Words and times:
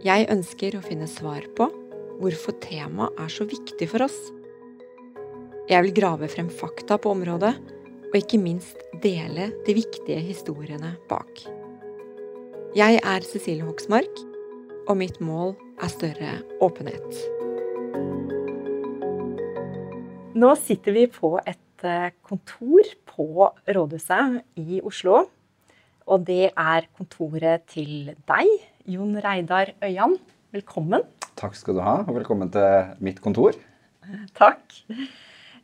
Jeg 0.00 0.30
ønsker 0.32 0.78
å 0.78 0.80
finne 0.80 1.04
svar 1.04 1.44
på 1.58 1.66
hvorfor 2.22 2.54
temaet 2.64 3.18
er 3.20 3.32
så 3.32 3.44
viktig 3.44 3.84
for 3.90 4.06
oss. 4.06 4.16
Jeg 5.68 5.84
vil 5.84 5.92
grave 5.98 6.28
frem 6.32 6.48
fakta 6.48 6.96
på 6.96 7.12
området, 7.12 7.52
og 8.08 8.16
ikke 8.16 8.40
minst 8.40 8.80
dele 9.04 9.50
de 9.66 9.74
viktige 9.76 10.22
historiene 10.24 10.94
bak. 11.10 11.44
Jeg 12.72 12.96
er 12.96 13.28
Cecilie 13.28 13.68
Hoksmark, 13.68 14.24
og 14.88 14.96
mitt 15.02 15.20
mål 15.20 15.52
er 15.84 15.92
større 15.92 16.32
åpenhet. 16.64 17.20
Nå 20.40 20.56
sitter 20.64 20.96
vi 20.96 21.06
på 21.12 21.34
et 21.44 21.84
eh, 21.84 22.16
kontor 22.24 22.88
på 23.04 23.50
Rådhuset 23.68 24.40
i 24.64 24.80
Oslo. 24.80 25.26
Og 26.08 26.24
det 26.24 26.54
er 26.56 26.88
kontoret 26.96 27.68
til 27.68 28.14
deg, 28.24 28.69
Jon 28.88 29.12
Reidar 29.20 29.74
Øyan. 29.84 30.14
Velkommen. 30.54 31.02
Takk 31.36 31.56
skal 31.58 31.76
du 31.76 31.80
ha, 31.84 31.98
og 32.06 32.14
velkommen 32.16 32.48
til 32.52 32.94
mitt 33.04 33.18
kontor. 33.20 33.52
Takk. 34.38 34.62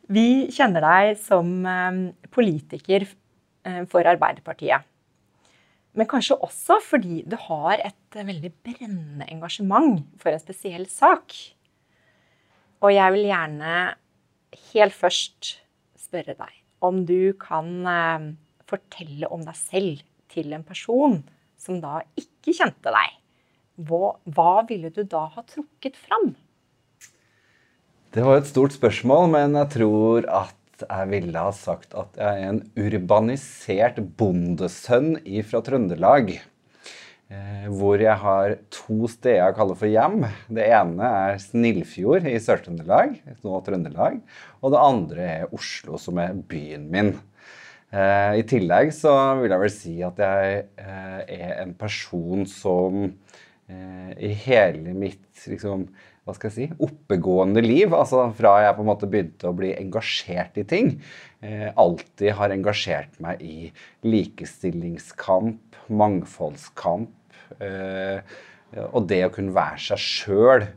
Vi 0.07 0.47
kjenner 0.53 0.85
deg 0.85 1.17
som 1.19 1.49
eh, 1.65 1.97
politiker 2.29 3.07
eh, 3.07 3.81
for 3.89 4.05
Arbeiderpartiet. 4.07 4.85
Men 5.97 6.09
kanskje 6.09 6.37
også 6.45 6.77
fordi 6.85 7.23
du 7.25 7.33
har 7.47 7.81
et 7.81 8.19
veldig 8.19 8.51
brennende 8.61 9.25
engasjement 9.33 10.03
for 10.21 10.31
en 10.31 10.43
spesiell 10.43 10.85
sak. 10.91 11.33
Og 12.85 12.93
jeg 12.93 13.15
vil 13.15 13.25
gjerne 13.31 13.73
helt 14.75 14.95
først 14.95 15.55
spørre 15.97 16.37
deg 16.37 16.53
om 16.85 17.01
du 17.09 17.33
kan 17.41 17.73
eh, 17.89 18.29
fortelle 18.69 19.33
om 19.33 19.41
deg 19.47 19.57
selv 19.57 20.05
til 20.29 20.53
en 20.53 20.67
person 20.67 21.17
som 21.67 21.81
da 21.83 22.01
ikke 22.17 22.55
kjente 22.55 22.93
deg, 22.93 23.15
hva, 23.87 24.15
hva 24.33 24.53
ville 24.69 24.89
du 24.93 25.03
da 25.05 25.27
ha 25.35 25.43
trukket 25.45 25.99
fram? 25.99 26.31
Det 28.15 28.23
var 28.25 28.39
et 28.39 28.49
stort 28.49 28.73
spørsmål, 28.73 29.27
men 29.35 29.57
jeg 29.59 29.73
tror 29.75 30.25
at 30.31 30.55
jeg 30.81 31.09
ville 31.09 31.41
ha 31.41 31.53
sagt 31.53 31.95
at 31.97 32.17
jeg 32.17 32.43
er 32.43 32.51
en 32.51 32.61
urbanisert 32.77 33.99
bondesønn 34.17 35.17
fra 35.49 35.61
Trøndelag. 35.65 36.37
Eh, 37.27 37.65
hvor 37.75 37.99
jeg 37.99 38.15
har 38.21 38.53
to 38.71 39.09
steder 39.11 39.41
jeg 39.41 39.55
kaller 39.57 39.75
for 39.75 39.91
hjem. 39.91 40.21
Det 40.47 40.67
ene 40.71 41.09
er 41.25 41.41
Snillfjord 41.43 42.29
i 42.29 42.37
Sør-Trøndelag, 42.39 43.17
nå 43.43 43.57
Trøndelag. 43.65 44.21
Og 44.61 44.71
det 44.71 44.83
andre 44.85 45.25
er 45.33 45.57
Oslo, 45.57 45.99
som 45.99 46.21
er 46.23 46.37
byen 46.47 46.87
min. 46.93 47.17
Eh, 47.87 48.33
I 48.41 48.43
tillegg 48.43 48.91
så 48.91 49.13
vil 49.39 49.53
jeg 49.53 49.61
vel 49.61 49.71
si 49.71 49.93
at 50.03 50.17
jeg 50.19 50.63
eh, 50.75 51.21
er 51.37 51.53
en 51.61 51.71
person 51.79 52.43
som 52.51 53.05
eh, 53.07 54.11
i 54.27 54.33
hele 54.43 54.91
mitt 54.91 55.45
liksom, 55.47 55.85
hva 56.27 56.35
skal 56.35 56.51
jeg 56.51 56.57
si, 56.57 56.67
oppegående 56.83 57.63
liv, 57.63 57.95
altså 57.95 58.25
fra 58.35 58.57
jeg 58.65 58.75
på 58.75 58.83
en 58.83 58.89
måte 58.91 59.07
begynte 59.07 59.47
å 59.47 59.55
bli 59.55 59.71
engasjert 59.77 60.59
i 60.59 60.65
ting, 60.67 60.97
alltid 61.79 62.33
har 62.35 62.51
engasjert 62.51 63.13
meg 63.23 63.39
i 63.45 63.69
likestillingskamp, 64.03 65.77
mangfoldskamp. 65.87 67.13
og 68.89 69.07
det 69.07 69.21
å 69.23 69.31
kunne 69.31 69.55
være 69.55 69.79
seg 69.85 70.03
sjøl, 70.03 70.67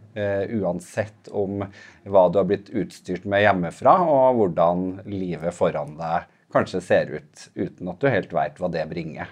uansett 0.60 1.32
om 1.34 1.64
hva 1.64 2.28
du 2.30 2.38
har 2.38 2.46
blitt 2.46 2.70
utstyrt 2.70 3.26
med 3.26 3.42
hjemmefra, 3.48 3.96
og 4.06 4.38
hvordan 4.38 5.00
livet 5.10 5.56
foran 5.56 5.96
deg 5.98 6.28
kanskje 6.52 6.82
ser 6.84 7.12
ut, 7.18 7.46
uten 7.54 7.90
at 7.92 8.00
du 8.00 8.10
helt 8.10 8.32
veit 8.34 8.58
hva 8.60 8.70
det 8.72 8.86
bringer. 8.90 9.30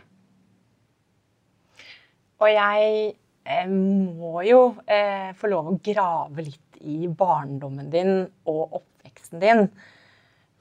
Og 2.38 2.50
jeg 2.52 3.12
eh, 3.50 3.68
må 3.68 4.42
jo 4.46 4.62
eh, 4.86 5.34
få 5.38 5.50
lov 5.50 5.72
å 5.72 5.78
grave 5.82 6.44
litt 6.46 6.78
i 6.78 7.08
barndommen 7.10 7.90
din 7.90 8.12
og 8.46 8.78
oppveksten 8.80 9.42
din. 9.42 9.64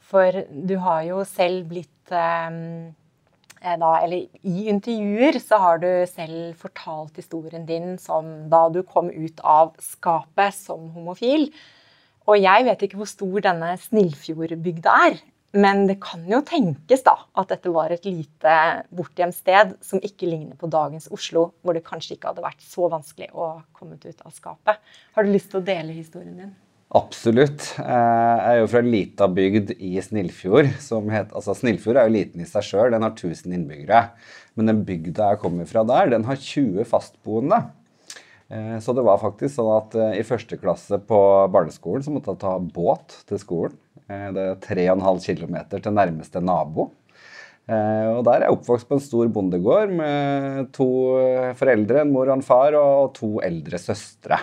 For 0.07 0.45
du 0.49 0.77
har 0.81 1.03
jo 1.05 1.21
selv 1.27 1.67
blitt 1.69 2.13
eh, 2.15 2.49
eh 3.61 3.77
da, 3.77 3.91
Eller 4.01 4.25
i 4.41 4.67
intervjuer 4.71 5.39
så 5.43 5.61
har 5.61 5.81
du 5.83 5.89
selv 6.09 6.55
fortalt 6.57 7.17
historien 7.17 7.65
din 7.65 7.97
som 8.01 8.49
da 8.49 8.67
du 8.69 8.81
kom 8.83 9.11
ut 9.11 9.41
av 9.43 9.75
skapet 9.81 10.55
som 10.57 10.89
homofil. 10.95 11.51
Og 12.27 12.41
jeg 12.41 12.65
vet 12.65 12.81
ikke 12.83 12.97
hvor 12.99 13.09
stor 13.09 13.39
denne 13.45 13.75
Snillfjordbygda 13.79 14.93
er. 15.07 15.21
Men 15.55 15.85
det 15.87 15.95
kan 16.03 16.25
jo 16.27 16.41
tenkes 16.45 17.05
da 17.05 17.15
at 17.39 17.53
dette 17.53 17.71
var 17.71 17.93
et 17.93 18.05
lite 18.05 18.53
bortgjemt 18.91 19.35
sted 19.35 19.77
som 19.85 20.01
ikke 20.03 20.27
ligner 20.27 20.59
på 20.59 20.67
dagens 20.71 21.07
Oslo, 21.13 21.51
hvor 21.63 21.77
det 21.77 21.85
kanskje 21.87 22.17
ikke 22.17 22.33
hadde 22.33 22.43
vært 22.43 22.63
så 22.67 22.89
vanskelig 22.91 23.29
å 23.31 23.53
komme 23.77 23.95
ut 23.95 24.23
av 24.27 24.33
skapet. 24.35 24.81
Har 25.15 25.23
du 25.23 25.31
lyst 25.31 25.53
til 25.53 25.61
å 25.61 25.67
dele 25.69 25.95
historien 25.95 26.35
din? 26.35 26.55
Absolutt. 26.95 27.73
Jeg 27.79 28.43
er 28.47 28.61
jo 28.61 28.67
fra 28.71 28.81
lita 28.83 29.27
bygd 29.27 29.73
i 29.75 29.97
Snillfjord. 30.03 30.69
som 30.83 31.09
heter, 31.11 31.35
altså 31.35 31.55
Snillfjord 31.55 31.99
er 31.99 32.07
jo 32.07 32.15
liten 32.15 32.43
i 32.43 32.47
seg 32.47 32.63
sjøl, 32.63 32.91
den 32.95 33.03
har 33.03 33.15
1000 33.15 33.55
innbyggere. 33.55 34.03
Men 34.55 34.71
den 34.71 34.85
bygda 34.87 35.33
jeg 35.33 35.41
kommer 35.41 35.67
fra 35.67 35.83
der, 35.87 36.13
den 36.15 36.27
har 36.27 36.39
20 36.39 36.87
fastboende. 36.87 37.59
Eh, 38.49 38.77
så 38.79 38.95
det 38.95 39.03
var 39.03 39.19
faktisk 39.19 39.57
sånn 39.57 39.73
at 39.75 39.97
eh, 39.99 40.19
i 40.21 40.27
første 40.27 40.59
klasse 40.59 40.99
på 41.03 41.19
barneskolen 41.51 42.05
så 42.05 42.13
måtte 42.15 42.33
jeg 42.33 42.43
ta 42.45 42.55
båt 42.61 43.19
til 43.27 43.41
skolen. 43.41 43.75
Eh, 44.07 44.29
det 44.35 44.45
er 44.53 44.61
3,5 44.63 45.41
km 45.41 45.57
til 45.75 45.95
nærmeste 45.95 46.43
nabo. 46.43 46.91
Og 47.67 48.21
Der 48.23 48.37
er 48.37 48.43
jeg 48.45 48.55
oppvokst 48.55 48.87
på 48.87 48.95
en 48.95 49.01
stor 49.03 49.27
bondegård 49.35 49.89
med 49.91 50.69
to 50.71 50.85
foreldre, 51.59 52.05
en 52.05 52.13
mor 52.13 52.29
og 52.29 52.37
en 52.37 52.43
far, 52.47 52.77
og 52.79 53.09
to 53.17 53.41
eldre 53.43 53.75
søstre. 53.75 54.37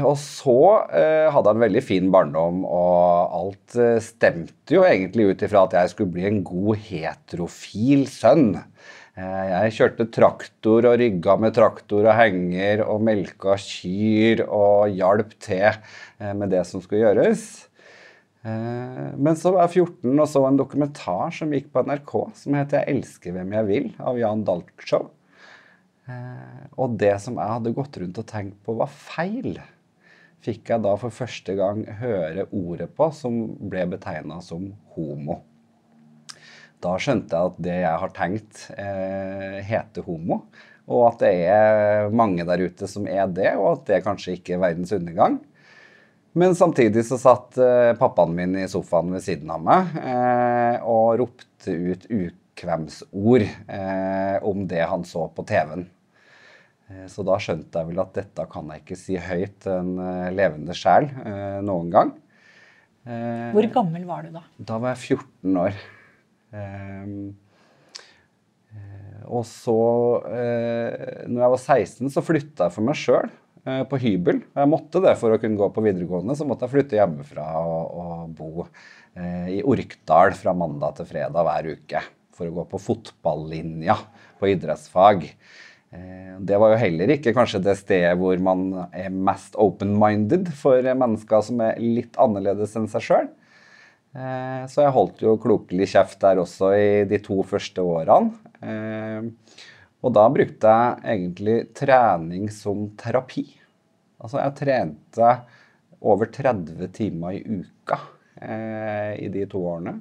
Og 0.00 0.14
så 0.16 0.54
hadde 0.88 1.44
jeg 1.44 1.58
en 1.58 1.64
veldig 1.66 1.82
fin 1.84 2.08
barndom, 2.08 2.62
og 2.64 3.36
alt 3.36 3.76
stemte 4.00 4.78
jo 4.78 4.86
egentlig 4.88 5.28
ut 5.28 5.44
ifra 5.44 5.66
at 5.68 5.76
jeg 5.76 5.92
skulle 5.92 6.14
bli 6.16 6.24
en 6.30 6.40
god 6.40 6.80
heterofil 6.88 8.08
sønn. 8.08 8.54
Eh, 9.18 9.46
jeg 9.50 9.74
kjørte 9.74 10.06
traktor 10.14 10.86
og 10.86 11.00
rygga 11.00 11.34
med 11.42 11.54
traktor 11.56 12.06
og 12.06 12.14
henger 12.14 12.84
og 12.84 13.02
melka 13.02 13.56
kyr 13.58 14.44
og 14.46 14.94
hjalp 14.94 15.34
til 15.42 15.66
eh, 15.66 16.30
med 16.36 16.52
det 16.54 16.62
som 16.68 16.82
skulle 16.84 17.02
gjøres. 17.02 17.46
Eh, 18.46 19.08
men 19.18 19.38
så 19.38 19.52
var 19.56 19.66
jeg 19.66 19.82
14 19.82 20.14
og 20.14 20.28
så 20.30 20.44
en 20.46 20.60
dokumentar 20.60 21.34
som 21.34 21.50
gikk 21.50 21.72
på 21.74 21.82
NRK 21.88 22.14
som 22.38 22.54
heter 22.54 22.84
'Jeg 22.84 22.96
elsker 22.96 23.34
hvem 23.34 23.52
jeg 23.58 23.68
vil' 23.72 23.90
av 23.98 24.18
Jan 24.18 24.46
Dalkshow. 24.46 25.10
Og 26.74 26.96
det 26.98 27.20
som 27.22 27.36
jeg 27.38 27.46
hadde 27.46 27.74
gått 27.74 27.96
rundt 28.02 28.18
og 28.18 28.26
tenkt 28.26 28.56
på 28.66 28.74
var 28.74 28.88
feil, 28.90 29.60
fikk 30.42 30.72
jeg 30.72 30.82
da 30.82 30.96
for 30.98 31.14
første 31.14 31.54
gang 31.54 31.84
høre 32.00 32.48
ordet 32.50 32.90
på 32.96 33.12
som 33.14 33.54
ble 33.70 33.84
betegna 33.86 34.40
som 34.42 34.72
homo. 34.96 35.44
Da 36.80 36.96
skjønte 37.00 37.36
jeg 37.36 37.52
at 37.52 37.60
det 37.60 37.76
jeg 37.82 38.00
har 38.02 38.12
tenkt, 38.16 38.64
eh, 38.80 39.60
heter 39.68 40.06
homo. 40.06 40.42
Og 40.90 41.04
at 41.10 41.20
det 41.22 41.34
er 41.52 42.10
mange 42.16 42.44
der 42.48 42.64
ute 42.64 42.88
som 42.90 43.06
er 43.06 43.28
det, 43.30 43.52
og 43.60 43.74
at 43.74 43.86
det 43.90 44.04
kanskje 44.06 44.38
ikke 44.38 44.56
er 44.56 44.64
verdens 44.64 44.94
undergang. 44.96 45.38
Men 46.38 46.54
samtidig 46.54 47.04
så 47.06 47.18
satt 47.18 47.58
eh, 47.58 47.92
pappaen 47.98 48.34
min 48.34 48.56
i 48.62 48.68
sofaen 48.70 49.10
ved 49.14 49.22
siden 49.24 49.50
av 49.50 49.62
meg 49.66 49.96
eh, 49.98 50.76
og 50.86 51.18
ropte 51.18 51.74
ut 51.74 52.06
ukvemsord 52.06 53.46
eh, 53.46 54.36
om 54.46 54.62
det 54.70 54.84
han 54.86 55.02
så 55.06 55.26
på 55.34 55.44
TV-en. 55.48 55.88
Eh, 56.88 57.06
så 57.10 57.26
da 57.26 57.38
skjønte 57.42 57.82
jeg 57.82 57.90
vel 57.90 58.02
at 58.02 58.14
dette 58.14 58.46
kan 58.50 58.70
jeg 58.70 58.84
ikke 58.84 58.98
si 59.02 59.18
høyt 59.18 59.66
en 59.74 59.96
levende 60.36 60.76
sjel 60.78 61.10
eh, 61.10 61.58
noen 61.66 61.94
gang. 61.94 62.16
Hvor 63.50 63.66
gammel 63.74 64.04
var 64.06 64.22
du 64.22 64.34
da? 64.36 64.42
Da 64.62 64.76
var 64.78 64.92
jeg 64.92 65.16
14 65.18 65.56
år. 65.58 65.78
Og 69.30 69.44
så, 69.46 69.76
når 71.30 71.42
jeg 71.44 71.52
var 71.52 71.60
16, 71.60 72.10
så 72.10 72.22
flytta 72.24 72.66
jeg 72.66 72.74
for 72.74 72.86
meg 72.86 72.98
sjøl 72.98 73.28
på 73.90 73.98
hybel. 74.02 74.40
Jeg 74.56 74.70
måtte 74.70 75.02
det 75.04 75.12
for 75.20 75.30
å 75.30 75.38
kunne 75.38 75.58
gå 75.60 75.68
på 75.70 75.84
videregående. 75.84 76.34
Så 76.34 76.46
måtte 76.48 76.66
jeg 76.66 76.74
flytte 76.74 76.98
hjemmefra 76.98 77.46
og, 77.60 78.00
og 78.02 78.32
bo 78.34 78.66
i 79.14 79.60
Orkdal 79.62 80.34
fra 80.38 80.54
mandag 80.56 80.98
til 80.98 81.10
fredag 81.12 81.46
hver 81.46 81.70
uke. 81.76 82.02
For 82.34 82.50
å 82.50 82.56
gå 82.56 82.66
på 82.72 82.82
fotballinja 82.82 83.98
på 84.40 84.50
idrettsfag. 84.50 85.28
Eh, 85.90 86.34
det 86.46 86.58
var 86.62 86.70
jo 86.72 86.78
heller 86.84 87.10
ikke 87.16 87.34
kanskje 87.34 87.62
det 87.64 87.74
stedet 87.80 88.14
hvor 88.18 88.38
man 88.42 88.68
er 88.94 89.10
mest 89.10 89.56
open-minded 89.58 90.52
for 90.54 90.86
mennesker 90.86 91.42
som 91.42 91.62
er 91.66 91.80
litt 91.82 92.18
annerledes 92.20 92.76
enn 92.78 92.86
seg 92.90 93.06
sjøl. 93.06 93.30
Eh, 94.16 94.62
så 94.70 94.84
jeg 94.84 94.94
holdt 94.96 95.22
jo 95.22 95.36
klokelig 95.40 95.90
kjeft 95.92 96.18
der 96.22 96.40
også 96.42 96.72
i 96.76 96.90
de 97.10 97.20
to 97.22 97.40
første 97.46 97.84
årene. 97.84 98.32
Eh, 98.60 99.56
og 100.00 100.14
da 100.16 100.26
brukte 100.32 100.74
jeg 100.74 101.02
egentlig 101.14 101.56
trening 101.76 102.48
som 102.54 102.88
terapi. 103.00 103.44
Altså 104.20 104.40
jeg 104.40 104.56
trente 104.58 105.34
over 106.00 106.30
30 106.32 106.88
timer 106.96 107.36
i 107.36 107.60
uka 107.60 107.98
i 108.40 109.26
de 109.28 109.42
to 109.52 109.60
årene. 109.68 109.98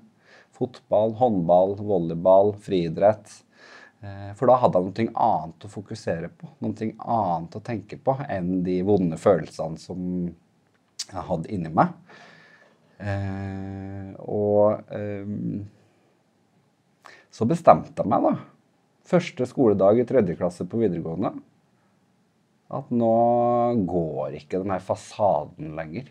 Fotball, 0.55 1.11
håndball, 1.19 1.73
volleyball, 1.83 2.53
friidrett. 2.63 3.33
Eh, 4.01 4.31
for 4.39 4.47
da 4.47 4.55
hadde 4.61 4.79
jeg 4.79 5.09
noe 5.09 5.25
annet 5.27 5.65
å 5.67 5.71
fokusere 5.71 6.29
på, 6.31 6.47
noe 6.63 6.89
annet 7.03 7.57
å 7.57 7.63
tenke 7.63 7.99
på 7.99 8.15
enn 8.31 8.61
de 8.63 8.77
vonde 8.87 9.19
følelsene 9.19 9.79
som 9.81 10.03
jeg 11.09 11.25
hadde 11.31 11.51
inni 11.51 11.71
meg. 11.73 11.91
Eh, 12.99 14.11
og 14.27 14.91
eh, 14.91 15.27
så 17.31 17.47
bestemte 17.47 18.03
jeg 18.03 18.11
meg, 18.11 18.25
da, 18.25 18.33
første 19.09 19.47
skoledag 19.49 20.01
i 20.01 20.07
tredje 20.07 20.35
klasse 20.39 20.67
på 20.67 20.81
videregående, 20.81 21.33
at 22.69 22.89
nå 22.93 23.13
går 23.89 24.35
ikke 24.41 24.61
den 24.61 24.73
her 24.75 24.83
fasaden 24.83 25.73
lenger. 25.77 26.09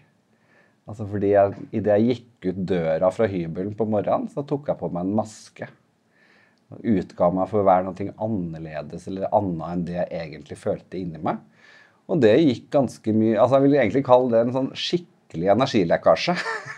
Altså 0.89 1.05
fordi 1.07 1.35
jeg, 1.35 1.67
Idet 1.77 1.99
jeg 1.99 2.09
gikk 2.09 2.49
ut 2.49 2.63
døra 2.73 3.11
fra 3.15 3.29
hybelen 3.31 3.77
på 3.79 3.87
morgenen, 3.87 4.31
så 4.33 4.43
tok 4.49 4.71
jeg 4.73 4.81
på 4.81 4.89
meg 4.95 5.05
en 5.05 5.19
maske 5.21 5.69
utga 6.69 7.31
meg 7.33 7.49
for 7.49 7.63
å 7.63 7.69
være 7.69 7.87
noe 7.87 8.15
annerledes 8.25 9.07
eller 9.09 9.31
annet 9.37 9.69
enn 9.69 9.85
det 9.89 9.97
jeg 9.99 10.09
egentlig 10.21 10.59
følte 10.61 11.01
inni 11.01 11.21
meg. 11.23 11.41
Og 12.09 12.21
det 12.25 12.35
gikk 12.41 12.69
ganske 12.73 13.13
mye 13.13 13.37
altså 13.37 13.59
Jeg 13.59 13.67
vil 13.67 13.79
egentlig 13.79 14.05
kalle 14.07 14.33
det 14.33 14.43
en 14.47 14.55
sånn 14.57 14.71
skikkelig 14.77 15.53
energilekkasje. 15.55 16.37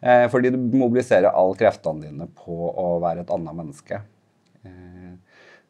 Eh, 0.00 0.26
fordi 0.32 0.48
du 0.48 0.56
mobiliserer 0.56 1.28
alle 1.28 1.56
kreftene 1.60 2.06
dine 2.06 2.24
på 2.32 2.54
å 2.72 2.94
være 3.02 3.20
et 3.20 3.32
annet 3.34 3.52
menneske. 3.52 3.98
Eh, 4.64 5.10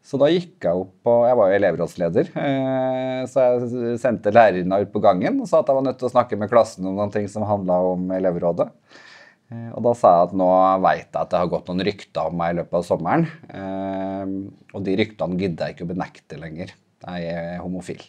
så 0.06 0.20
da 0.22 0.28
gikk 0.31 0.69
jeg 0.69 0.84
opp 0.84 1.10
og 1.10 1.25
Jeg 1.26 1.38
var 1.40 1.50
jo 1.50 1.56
elevrådsleder, 1.56 2.31
eh, 2.38 3.25
så 3.26 3.46
jeg 3.48 3.96
sendte 3.98 4.31
lærerne 4.31 4.78
ut 4.84 4.92
på 4.94 5.02
gangen 5.02 5.40
og 5.42 5.50
sa 5.50 5.64
at 5.64 5.72
jeg 5.72 5.81
var 5.81 5.87
nødt 5.88 5.98
til 5.98 6.06
å 6.06 6.12
snakke 6.14 6.38
med 6.38 6.52
klassen 6.52 6.87
om 6.87 6.94
noen 6.94 7.10
ting 7.10 7.26
som 7.32 7.48
handla 7.48 7.81
om 7.90 8.06
elevrådet. 8.20 8.70
Og 9.50 9.82
da 9.82 9.96
sa 9.98 10.12
jeg 10.14 10.28
at 10.28 10.36
nå 10.38 10.48
veit 10.78 11.08
jeg 11.08 11.19
at 11.25 11.32
det 11.32 11.40
har 11.43 11.50
gått 11.50 11.66
noen 11.66 11.82
rykter 11.88 12.31
om 12.31 12.38
meg 12.38 12.52
i 12.52 12.58
løpet 12.60 12.76
av 12.78 12.86
sommeren. 12.86 13.26
Og 14.70 14.84
de 14.86 14.94
ryktene 15.00 15.40
gidder 15.43 15.66
jeg 15.66 15.75
ikke 15.75 15.88
å 15.88 15.90
benekte 15.90 16.38
lenger. 16.38 16.70
Jeg 17.02 17.34
er 17.34 17.58
homofil. 17.58 18.04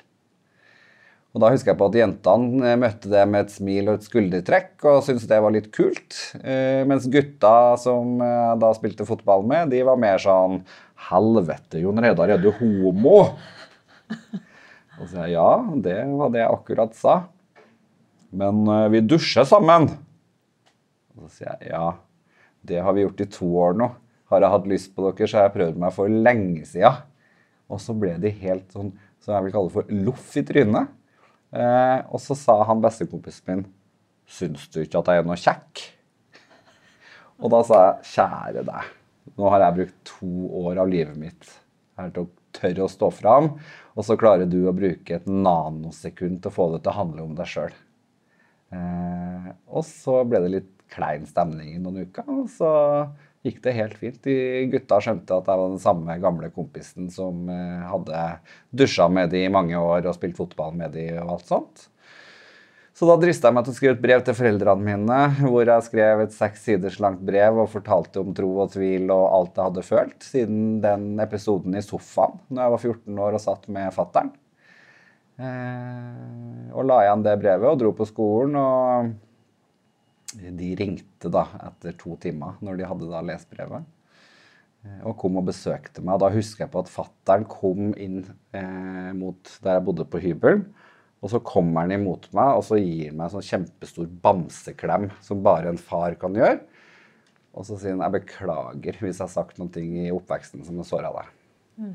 Og 1.31 1.39
da 1.39 1.49
husker 1.53 1.71
jeg 1.71 1.79
på 1.79 1.87
at 1.87 1.95
jentene 1.95 2.73
møtte 2.81 3.07
det 3.11 3.21
med 3.31 3.45
et 3.45 3.53
smil 3.53 3.87
og 3.87 3.99
et 3.99 4.07
skuldertrekk 4.07 4.83
og 4.91 4.99
syntes 5.05 5.29
det 5.29 5.39
var 5.43 5.53
litt 5.55 5.69
kult. 5.71 6.17
Eh, 6.43 6.83
mens 6.87 7.07
gutta 7.11 7.77
som 7.79 8.17
jeg 8.19 8.59
da 8.59 8.71
spilte 8.75 9.07
fotball 9.07 9.45
med, 9.47 9.71
de 9.71 9.79
var 9.87 9.99
mer 10.01 10.19
sånn 10.19 10.59
Helvete, 11.07 11.79
Jon 11.81 12.03
Reidar, 12.03 12.35
er 12.35 12.41
du 12.41 12.51
homo? 12.59 13.15
Og 14.99 15.07
så 15.07 15.15
sier 15.15 15.31
jeg 15.31 15.37
ja, 15.37 15.51
det 15.87 15.97
var 16.19 16.35
det 16.35 16.43
jeg 16.43 16.57
akkurat 16.59 16.99
sa. 16.99 17.15
Men 18.31 18.63
vi 18.93 19.01
dusjer 19.01 19.47
sammen. 19.47 19.87
Og 21.15 21.25
så 21.25 21.39
sier 21.39 21.55
jeg 21.63 21.71
ja, 21.73 21.87
det 22.61 22.83
har 22.83 22.93
vi 22.93 23.05
gjort 23.05 23.23
i 23.23 23.29
to 23.33 23.47
år 23.63 23.79
nå. 23.79 23.89
Har 24.31 24.43
jeg 24.43 24.53
hatt 24.53 24.67
lyst 24.69 24.91
på 24.95 25.07
dere, 25.07 25.27
så 25.27 25.39
har 25.39 25.47
jeg 25.49 25.55
prøvd 25.57 25.79
meg 25.81 25.95
for 25.95 26.21
lenge 26.27 26.67
sida. 26.69 26.93
Og 27.71 27.81
så 27.81 27.95
ble 27.97 28.13
de 28.21 28.31
helt 28.43 28.67
sånn, 28.71 28.93
som 29.23 29.35
jeg 29.35 29.47
vil 29.47 29.55
kalle 29.55 29.73
for 29.73 29.95
loff 30.05 30.35
i 30.39 30.43
trynet. 30.47 30.91
Eh, 31.51 31.99
og 32.07 32.21
så 32.23 32.37
sa 32.39 32.61
han 32.69 32.83
bestekompisen 32.83 33.49
min 33.49 33.65
Syns 34.31 34.69
du 34.71 34.79
ikke 34.79 35.01
at 35.01 35.09
jeg 35.11 35.19
er 35.19 35.25
noe 35.27 35.35
kjekk? 35.39 35.81
Og 37.41 37.51
da 37.51 37.59
sa 37.67 37.79
jeg 37.81 38.11
kjære 38.13 38.63
deg, 38.63 38.91
nå 39.35 39.49
har 39.51 39.65
jeg 39.65 39.77
brukt 39.79 39.97
to 40.07 40.29
år 40.61 40.79
av 40.83 40.91
livet 40.91 41.17
mitt 41.19 41.49
her 41.99 42.13
til 42.15 42.27
å 42.27 42.31
tørre 42.55 42.85
å 42.85 42.91
stå 42.91 43.09
fram, 43.11 43.49
og 43.91 44.05
så 44.07 44.15
klarer 44.19 44.47
du 44.47 44.61
å 44.69 44.75
bruke 44.75 45.17
et 45.17 45.27
nanosekund 45.27 46.39
til 46.39 46.51
å 46.51 46.55
få 46.55 46.69
det 46.75 46.83
til 46.85 46.93
å 46.93 46.99
handle 47.01 47.25
om 47.25 47.33
deg 47.35 47.49
sjøl. 47.49 47.75
Eh, 48.71 49.49
og 49.67 49.83
så 49.89 50.21
ble 50.27 50.43
det 50.45 50.53
litt 50.53 50.71
klein 50.91 51.27
stemning 51.27 51.73
i 51.75 51.81
noen 51.81 52.05
uker. 52.07 52.27
Og 52.31 52.47
så 52.51 52.71
gikk 53.45 53.61
det 53.63 53.75
helt 53.77 53.97
fint. 53.97 54.19
De 54.25 54.35
gutta 54.71 54.99
skjønte 55.01 55.37
at 55.37 55.47
jeg 55.49 55.61
var 55.61 55.71
den 55.71 55.81
samme 55.81 56.17
gamle 56.21 56.51
kompisen 56.53 57.09
som 57.13 57.47
eh, 57.49 57.87
hadde 57.89 58.25
dusja 58.69 59.07
med 59.09 59.31
de 59.33 59.45
i 59.45 59.53
mange 59.53 59.77
år 59.79 60.05
og 60.05 60.17
spilt 60.17 60.37
fotball 60.37 60.75
med 60.77 60.93
de 60.97 61.07
og 61.21 61.37
alt 61.37 61.49
sånt. 61.49 61.87
Så 63.01 63.07
da 63.07 63.15
drista 63.17 63.47
jeg 63.47 63.55
meg 63.55 63.65
til 63.65 63.73
å 63.73 63.77
skrive 63.77 63.95
et 63.95 64.03
brev 64.03 64.21
til 64.27 64.35
foreldrene 64.37 64.85
mine, 64.85 65.19
hvor 65.47 65.63
jeg 65.63 65.85
skrev 65.87 66.25
et 66.25 66.35
seks 66.35 66.67
siders 66.67 66.99
langt 67.01 67.23
brev 67.25 67.63
og 67.63 67.71
fortalte 67.71 68.21
om 68.21 68.35
tro 68.37 68.51
og 68.61 68.75
tvil 68.75 69.07
og 69.09 69.23
alt 69.39 69.57
jeg 69.57 69.69
hadde 69.69 69.85
følt 69.87 70.27
siden 70.27 70.61
den 70.83 71.07
episoden 71.23 71.77
i 71.79 71.81
sofaen 71.85 72.37
når 72.51 72.61
jeg 72.61 72.75
var 72.75 72.85
14 72.91 73.25
år 73.25 73.39
og 73.39 73.43
satt 73.47 73.67
med 73.73 73.95
fattern. 73.95 74.29
Eh, 75.41 76.69
og 76.75 76.85
la 76.85 77.01
igjen 77.07 77.25
det 77.25 77.39
brevet 77.41 77.71
og 77.71 77.81
dro 77.81 77.95
på 77.97 78.05
skolen. 78.05 78.59
og 78.59 79.30
de 80.39 80.69
ringte 80.79 81.31
da 81.31 81.45
etter 81.67 81.95
to 81.99 82.15
timer 82.21 82.59
når 82.63 82.79
de 82.79 82.87
hadde 82.87 83.09
da 83.11 83.23
lest 83.25 83.49
brevet. 83.51 83.87
Eh, 84.85 85.01
og 85.05 85.17
kom 85.21 85.39
og 85.41 85.49
besøkte 85.49 86.03
meg. 86.05 86.21
Da 86.21 86.31
husker 86.33 86.65
jeg 86.65 86.73
på 86.73 86.83
at 86.83 86.91
fattern 86.91 87.47
kom 87.49 87.91
inn 87.93 88.23
eh, 88.55 89.11
mot 89.17 89.57
der 89.63 89.77
jeg 89.77 89.85
bodde 89.87 90.07
på 90.09 90.21
hybel. 90.23 90.63
Og 91.21 91.29
så 91.29 91.41
kommer 91.45 91.85
han 91.85 91.93
imot 91.93 92.31
meg 92.33 92.57
og 92.57 92.63
så 92.65 92.79
gir 92.81 93.11
han 93.11 93.19
meg 93.19 93.27
en 93.27 93.35
sånn 93.35 93.49
kjempestor 93.49 94.07
bamseklem 94.23 95.11
som 95.21 95.43
bare 95.45 95.69
en 95.69 95.81
far 95.81 96.17
kan 96.21 96.37
gjøre. 96.37 96.61
Og 97.51 97.67
så 97.67 97.77
sier 97.77 97.93
han 97.93 98.05
jeg 98.07 98.21
beklager 98.21 98.97
hvis 99.01 99.19
jeg 99.19 99.25
har 99.27 99.33
sagt 99.33 99.59
noe 99.61 99.83
i 99.83 100.09
oppveksten 100.13 100.63
som 100.65 100.79
har 100.81 100.87
såra 100.87 101.11
deg. 101.19 101.35
Mm. 101.81 101.93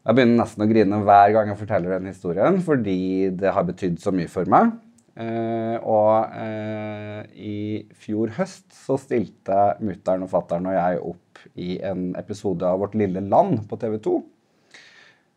Jeg 0.00 0.16
begynner 0.16 0.40
nesten 0.40 0.64
å 0.64 0.68
grine 0.70 0.98
hver 1.04 1.32
gang 1.36 1.50
jeg 1.52 1.60
forteller 1.60 1.98
den 1.98 2.08
historien, 2.08 2.56
fordi 2.64 3.28
det 3.36 3.52
har 3.52 3.66
betydd 3.68 3.98
så 4.00 4.12
mye 4.16 4.30
for 4.32 4.48
meg. 4.48 4.72
Uh, 5.18 5.76
og 5.82 6.30
uh, 6.38 7.22
i 7.34 7.82
fjor 7.98 8.30
høst 8.36 8.68
så 8.72 8.94
stilte 9.00 9.56
mutter'n 9.82 10.22
og 10.22 10.30
fatter'n 10.30 10.68
og 10.70 10.76
jeg 10.76 11.00
opp 11.10 11.40
i 11.58 11.72
en 11.82 12.12
episode 12.20 12.66
av 12.66 12.78
Vårt 12.84 12.94
lille 12.98 13.22
land 13.26 13.64
på 13.68 13.78
TV 13.82 13.98
2. 14.06 14.14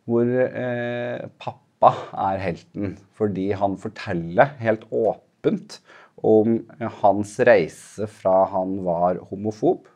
Hvor 0.05 0.29
uh, 0.29 1.25
pappa 1.41 1.93
er 2.29 2.43
helten 2.43 2.95
fordi 3.17 3.49
han 3.57 3.79
forteller 3.81 4.53
helt 4.61 4.85
åpent 4.93 5.79
om 6.23 6.61
hans 7.01 7.33
reise 7.43 8.07
fra 8.07 8.43
han 8.53 8.77
var 8.85 9.19
homofob, 9.31 9.89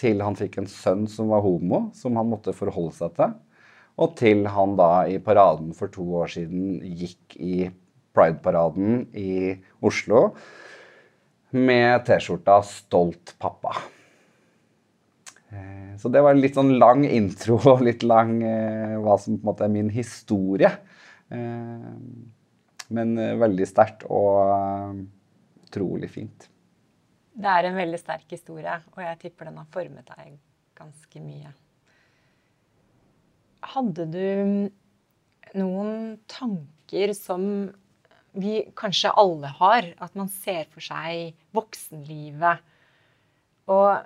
til 0.00 0.24
han 0.24 0.34
fikk 0.38 0.58
en 0.58 0.70
sønn 0.70 1.04
som 1.10 1.30
var 1.30 1.44
homo, 1.44 1.84
som 1.94 2.16
han 2.18 2.30
måtte 2.30 2.56
forholde 2.56 2.96
seg 2.96 3.14
til, 3.18 3.36
og 4.00 4.16
til 4.18 4.46
han 4.48 4.74
da 4.80 5.04
i 5.12 5.20
paraden 5.22 5.74
for 5.76 5.92
to 5.92 6.06
år 6.22 6.32
siden 6.32 6.80
gikk 6.96 7.36
i 7.36 7.68
Pride-paraden 8.12 9.06
i 9.16 9.56
Oslo 9.80 10.28
med 11.52 12.04
T-skjorta 12.06 12.62
'Stolt 12.62 13.34
pappa'. 13.38 13.76
Eh, 15.52 15.96
så 15.98 16.08
det 16.08 16.22
var 16.24 16.32
en 16.32 16.40
litt 16.40 16.56
sånn 16.56 16.78
lang 16.80 17.04
intro 17.04 17.58
og 17.74 17.82
litt 17.84 18.04
lang 18.06 18.38
eh, 18.42 18.94
hva 19.02 19.18
som 19.20 19.36
på 19.36 19.42
en 19.42 19.50
måte 19.50 19.66
er 19.66 19.74
min 19.74 19.90
historie. 19.92 20.70
Eh, 21.32 21.90
men 22.92 23.12
veldig 23.40 23.66
sterkt 23.68 24.04
og 24.12 24.98
utrolig 25.64 26.10
fint. 26.12 26.48
Det 27.32 27.48
er 27.48 27.64
en 27.64 27.78
veldig 27.78 28.00
sterk 28.00 28.34
historie, 28.34 28.74
og 28.92 29.00
jeg 29.00 29.18
tipper 29.22 29.48
den 29.48 29.56
har 29.56 29.68
formet 29.72 30.10
deg 30.10 30.34
ganske 30.76 31.22
mye. 31.24 31.52
Hadde 33.72 34.04
du 34.12 34.26
noen 35.56 36.18
tanker 36.28 37.14
som 37.16 37.46
vi 38.32 38.62
kanskje 38.78 39.12
alle 39.18 39.50
har. 39.60 39.88
At 40.02 40.16
man 40.18 40.30
ser 40.32 40.66
for 40.72 40.84
seg 40.84 41.36
voksenlivet. 41.56 42.62
Og 43.72 44.02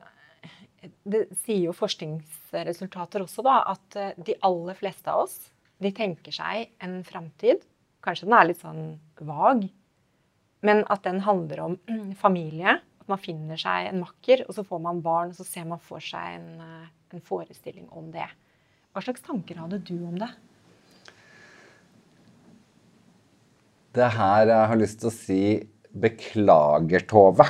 det 1.09 1.27
sier 1.43 1.69
jo 1.69 1.77
forskningsresultater 1.77 3.25
også, 3.25 3.45
da, 3.47 3.61
at 3.73 3.97
eh, 3.99 4.19
de 4.23 4.37
aller 4.47 4.77
fleste 4.79 5.11
av 5.11 5.25
oss 5.27 5.39
de 5.83 5.91
tenker 5.93 6.33
seg 6.33 6.71
en 6.85 7.01
framtid. 7.05 7.65
Kanskje 8.05 8.29
den 8.29 8.37
er 8.37 8.49
litt 8.49 8.63
sånn 8.63 8.85
vag, 9.29 9.67
men 10.65 10.85
at 10.93 11.03
den 11.05 11.21
handler 11.27 11.63
om 11.65 11.77
familie. 12.23 12.79
At 13.03 13.11
man 13.13 13.21
finner 13.23 13.61
seg 13.61 13.91
en 13.91 14.01
makker, 14.03 14.47
og 14.47 14.57
så 14.57 14.65
får 14.67 14.83
man 14.87 15.03
barn, 15.05 15.35
og 15.35 15.39
så 15.39 15.47
ser 15.47 15.67
man 15.69 15.83
for 15.83 16.03
seg 16.03 16.39
en, 16.39 16.49
eh, 16.65 16.93
en 17.17 17.25
forestilling 17.25 17.91
om 17.93 18.11
det. 18.15 18.29
Hva 18.95 19.05
slags 19.05 19.25
tanker 19.27 19.61
hadde 19.61 19.83
du 19.85 19.99
om 20.09 20.17
det? 20.19 20.31
Det 23.97 24.11
her 24.13 24.51
jeg 24.51 24.69
har 24.69 24.77
lyst 24.77 24.99
til 25.01 25.09
å 25.09 25.15
si 25.15 25.43
beklager, 25.97 27.07
Tove. 27.09 27.47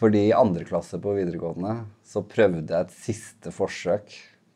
Fordi 0.00 0.22
i 0.30 0.36
andre 0.36 0.64
klasse 0.64 0.96
på 1.02 1.12
videregående 1.18 1.74
så 2.08 2.22
prøvde 2.24 2.72
jeg 2.72 2.86
et 2.86 2.94
siste 2.96 3.52
forsøk 3.52 4.14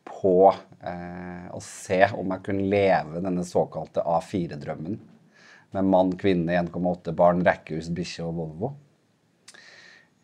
på 0.09 0.49
eh, 0.49 1.45
å 1.53 1.61
se 1.61 1.99
om 2.17 2.33
jeg 2.33 2.43
kunne 2.47 2.65
leve 2.71 3.21
denne 3.21 3.45
såkalte 3.45 4.01
A4-drømmen. 4.09 4.97
Med 5.77 5.91
mann, 5.93 6.15
kvinne, 6.17 6.57
1,8 6.63 7.13
barn, 7.13 7.45
rekkehus, 7.45 7.91
bikkje 7.93 8.25
og 8.25 8.39
Volvo. 8.39 8.71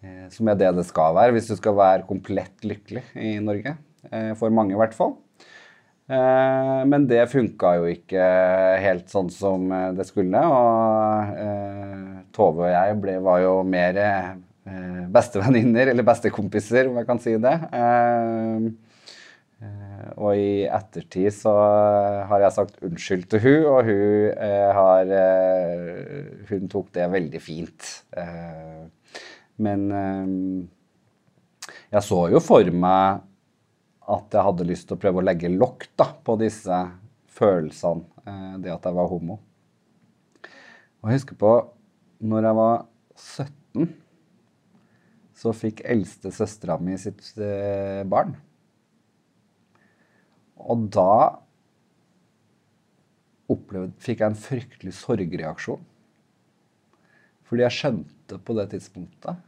Eh, 0.01 0.25
som 0.33 0.49
er 0.49 0.57
det 0.57 0.73
det 0.79 0.87
skal 0.89 1.13
være 1.19 1.37
hvis 1.37 1.53
du 1.53 1.57
skal 1.59 1.77
være 1.77 2.09
komplett 2.09 2.65
lykkelig 2.65 3.05
i 3.13 3.35
Norge. 3.45 3.77
Eh, 4.09 4.33
for 4.41 4.49
mange, 4.49 4.73
i 4.73 4.81
hvert 4.81 4.97
fall. 4.97 5.19
Eh, 6.11 6.81
men 6.91 7.05
det 7.07 7.23
funka 7.31 7.75
jo 7.79 7.87
ikke 7.87 8.23
helt 8.83 9.11
sånn 9.11 9.29
som 9.31 9.69
eh, 9.71 9.89
det 9.95 10.05
skulle. 10.09 10.41
Og 10.43 11.35
eh, 11.39 12.07
Tove 12.35 12.67
og 12.67 12.73
jeg 12.73 12.97
ble, 13.03 13.17
var 13.23 13.43
jo 13.45 13.59
mer 13.67 13.99
bestevenninner, 15.11 15.89
eller 15.89 16.05
bestekompiser, 16.05 16.87
om 16.87 16.99
jeg 16.99 17.07
kan 17.07 17.19
si 17.19 17.31
det. 17.41 17.55
Og 20.21 20.37
i 20.37 20.67
ettertid 20.69 21.33
så 21.33 21.55
har 22.29 22.43
jeg 22.45 22.55
sagt 22.55 22.77
unnskyld 22.85 23.25
til 23.33 23.41
hun, 23.41 23.65
og 23.71 23.89
hun 23.89 24.37
har 24.77 25.11
Hun 26.51 26.69
tok 26.71 26.93
det 26.93 27.09
veldig 27.11 27.41
fint. 27.41 27.89
Men 29.57 29.89
jeg 31.91 32.05
så 32.05 32.21
jo 32.31 32.39
for 32.45 32.71
meg 32.85 33.25
at 34.11 34.35
jeg 34.35 34.45
hadde 34.47 34.67
lyst 34.67 34.89
til 34.89 34.97
å 34.97 35.01
prøve 35.01 35.21
å 35.21 35.25
legge 35.25 35.51
lokk 35.51 35.87
på 36.25 36.35
disse 36.41 36.77
følelsene, 37.31 38.03
eh, 38.27 38.55
det 38.63 38.73
at 38.73 38.85
jeg 38.87 38.97
var 38.97 39.09
homo. 39.11 39.39
Og 41.01 41.09
jeg 41.09 41.21
husker 41.21 41.37
på 41.39 41.51
når 42.21 42.47
jeg 42.47 42.57
var 42.59 42.81
17, 43.17 43.93
så 45.41 45.53
fikk 45.57 45.81
eldstesøstera 45.89 46.77
mi 46.83 46.97
sitt 47.01 47.23
eh, 47.41 48.03
barn. 48.05 48.35
Og 50.61 50.83
da 50.93 51.13
opplevde, 53.51 53.95
fikk 54.03 54.21
jeg 54.21 54.29
en 54.29 54.37
fryktelig 54.37 54.93
sorgreaksjon. 54.99 55.87
Fordi 57.49 57.65
jeg 57.65 57.77
skjønte 57.79 58.37
på 58.45 58.55
det 58.59 58.67
tidspunktet 58.75 59.41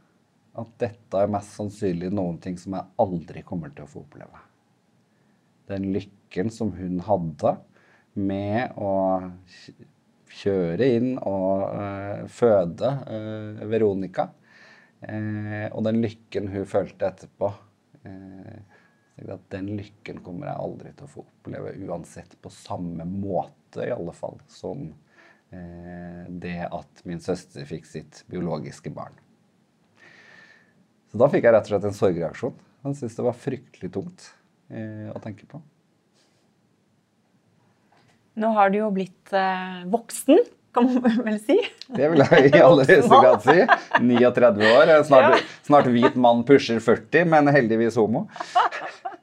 at 0.54 0.74
dette 0.82 1.20
er 1.20 1.30
mest 1.30 1.54
sannsynlig 1.56 2.10
noen 2.14 2.36
ting 2.42 2.58
som 2.60 2.76
jeg 2.76 2.90
aldri 3.02 3.44
kommer 3.46 3.72
til 3.74 3.86
å 3.86 3.90
få 3.90 4.02
oppleve. 4.04 4.43
Den 5.70 5.92
lykken 5.94 6.50
som 6.52 6.72
hun 6.76 7.00
hadde 7.06 7.54
med 8.14 8.74
å 8.76 8.92
kjøre 10.34 10.88
inn 10.96 11.12
og 11.18 11.62
uh, 11.74 12.24
føde 12.30 12.90
uh, 13.08 13.62
Veronica, 13.70 14.28
uh, 15.06 15.68
og 15.70 15.84
den 15.86 16.00
lykken 16.04 16.50
hun 16.54 16.68
følte 16.68 17.10
etterpå 17.12 17.54
at 19.24 19.44
Den 19.48 19.68
lykken 19.78 20.18
kommer 20.20 20.50
jeg 20.50 20.60
aldri 20.60 20.90
til 20.92 21.06
å 21.06 21.12
få 21.12 21.22
oppleve, 21.22 21.70
uansett 21.86 22.34
på 22.42 22.50
samme 22.52 23.06
måte, 23.08 23.86
i 23.86 23.92
alle 23.94 24.12
fall, 24.12 24.40
som 24.50 24.88
det 26.34 26.66
at 26.66 27.00
min 27.06 27.22
søster 27.22 27.64
fikk 27.68 27.86
sitt 27.86 28.20
biologiske 28.28 28.90
barn. 28.92 29.14
Så 31.08 31.20
da 31.22 31.30
fikk 31.30 31.46
jeg 31.46 31.54
rett 31.54 31.70
og 31.70 31.72
slett 31.72 31.86
en 31.88 31.96
sorgreaksjon. 31.96 32.58
Han 32.82 32.98
syntes 32.98 33.16
det 33.16 33.28
var 33.28 33.38
fryktelig 33.38 33.92
tungt 33.94 34.26
eh, 34.74 35.08
å 35.14 35.22
tenke 35.22 35.46
på. 35.50 35.62
Nå 38.42 38.50
har 38.56 38.72
du 38.74 38.80
jo 38.80 38.90
blitt 38.94 39.32
eh, 39.36 39.82
voksen, 39.90 40.40
kan 40.74 40.88
man 40.90 41.20
vel 41.22 41.36
si? 41.38 41.56
Det 41.94 42.08
vil 42.10 42.22
jeg 42.24 42.48
i 42.50 42.62
aller 42.62 42.88
høyeste 42.88 43.18
grad 43.22 43.44
si. 43.44 43.60
39 44.02 44.64
år. 44.72 44.90
Snart, 45.06 45.36
ja. 45.36 45.42
snart, 45.68 45.90
hvit 45.94 46.16
mann 46.18 46.42
pusher 46.46 46.80
40, 46.82 47.28
men 47.30 47.50
heldigvis 47.54 47.98
homo. 48.00 48.24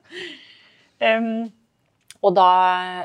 um, 1.10 1.50
og 2.22 2.36
da 2.38 2.52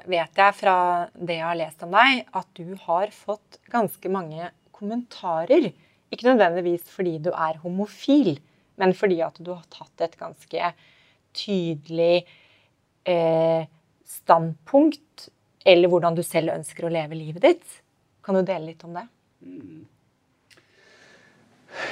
vet 0.07 0.39
jeg 0.39 0.59
fra 0.61 0.77
det 1.17 1.41
jeg 1.41 1.49
har 1.49 1.59
lest 1.59 1.83
om 1.83 1.95
deg, 1.97 2.23
at 2.39 2.49
du 2.55 2.77
har 2.87 3.11
fått 3.17 3.59
ganske 3.73 4.13
mange 4.13 4.53
kommentarer. 4.77 5.73
Ikke 6.13 6.29
nødvendigvis 6.31 6.87
fordi 6.93 7.17
du 7.25 7.33
er 7.33 7.59
homofil, 7.65 8.37
men 8.79 8.95
fordi 8.95 9.23
at 9.27 9.41
du 9.43 9.57
har 9.57 9.65
tatt 9.73 10.07
et 10.07 10.19
ganske 10.21 10.71
tydelig 11.37 12.27
eh, 13.07 13.67
standpunkt, 14.07 15.29
eller 15.67 15.91
hvordan 15.91 16.17
du 16.17 16.23
selv 16.27 16.55
ønsker 16.55 16.87
å 16.87 16.93
leve 16.93 17.19
livet 17.19 17.45
ditt. 17.45 17.77
Kan 18.25 18.39
du 18.39 18.43
dele 18.47 18.73
litt 18.73 18.85
om 18.87 18.97
det? 18.97 19.07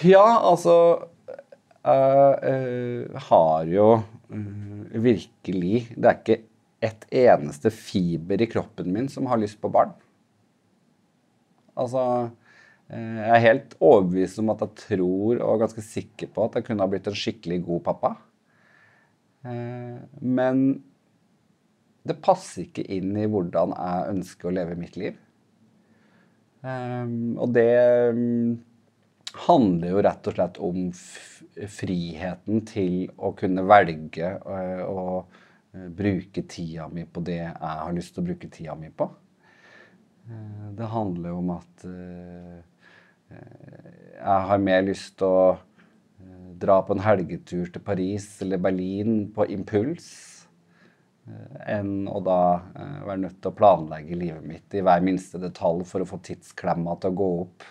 Ja, 0.06 0.24
altså 0.40 0.74
Jeg 1.84 2.54
uh, 3.12 3.18
har 3.26 3.66
jo 3.68 3.88
uh, 4.00 4.94
virkelig 5.04 5.82
Det 5.92 6.08
er 6.08 6.16
ikke 6.16 6.38
et 6.88 7.04
eneste 7.20 7.68
fiber 7.74 8.40
i 8.40 8.48
kroppen 8.48 8.88
min 8.94 9.10
som 9.12 9.28
har 9.28 9.38
lyst 9.42 9.60
på 9.60 9.70
barn. 9.72 9.92
Altså 11.76 12.30
Eh, 12.92 13.16
jeg 13.16 13.32
er 13.32 13.44
helt 13.46 13.76
overbevist 13.80 14.40
om 14.42 14.52
at 14.52 14.62
jeg 14.66 14.76
tror 14.82 15.40
og 15.40 15.62
ganske 15.62 15.84
sikker 15.84 16.28
på 16.34 16.44
at 16.44 16.58
jeg 16.58 16.66
kunne 16.66 16.84
ha 16.84 16.90
blitt 16.90 17.08
en 17.08 17.16
skikkelig 17.16 17.62
god 17.64 17.84
pappa. 17.88 18.14
Eh, 19.44 19.96
men 20.20 20.64
det 22.04 22.20
passer 22.24 22.66
ikke 22.66 22.84
inn 22.96 23.16
i 23.16 23.28
hvordan 23.30 23.74
jeg 23.76 24.14
ønsker 24.14 24.50
å 24.50 24.54
leve 24.58 24.76
mitt 24.80 24.98
liv. 25.00 25.18
Eh, 26.64 27.14
og 27.36 27.54
det 27.56 27.70
mm, 28.16 28.52
handler 29.46 29.94
jo 29.94 30.04
rett 30.08 30.30
og 30.30 30.38
slett 30.38 30.60
om 30.64 30.84
friheten 31.78 32.64
til 32.68 33.08
å 33.16 33.32
kunne 33.38 33.66
velge 33.68 34.32
å 34.88 35.24
bruke 35.94 36.44
tida 36.46 36.86
mi 36.90 37.02
på 37.06 37.22
det 37.26 37.40
jeg 37.40 37.54
har 37.58 37.94
lyst 37.94 38.14
til 38.14 38.22
å 38.22 38.26
bruke 38.28 38.50
tida 38.50 38.76
mi 38.78 38.90
på. 38.94 39.08
Det 40.74 40.86
handler 40.92 41.34
jo 41.34 41.40
om 41.40 41.50
at 41.56 41.86
jeg 44.24 44.46
har 44.48 44.62
mer 44.62 44.84
lyst 44.86 45.16
til 45.20 45.28
å 45.28 45.46
eh, 45.52 45.74
dra 46.61 46.81
på 46.87 46.95
en 46.95 47.04
helgetur 47.04 47.66
til 47.73 47.83
Paris 47.85 48.26
eller 48.45 48.62
Berlin 48.62 49.33
på 49.35 49.47
impuls 49.52 50.07
eh, 51.28 51.57
enn 51.76 52.09
å 52.09 52.21
da 52.25 52.40
eh, 52.75 53.00
være 53.09 53.23
nødt 53.26 53.40
til 53.40 53.50
å 53.52 53.59
planlegge 53.59 54.21
livet 54.21 54.45
mitt 54.47 54.75
i 54.76 54.85
hver 54.85 55.04
minste 55.04 55.38
detalj 55.43 55.85
for 55.90 56.04
å 56.04 56.09
få 56.09 56.19
tidsklemma 56.25 56.97
til 57.00 57.11
å 57.12 57.19
gå 57.23 57.31
opp. 57.47 57.71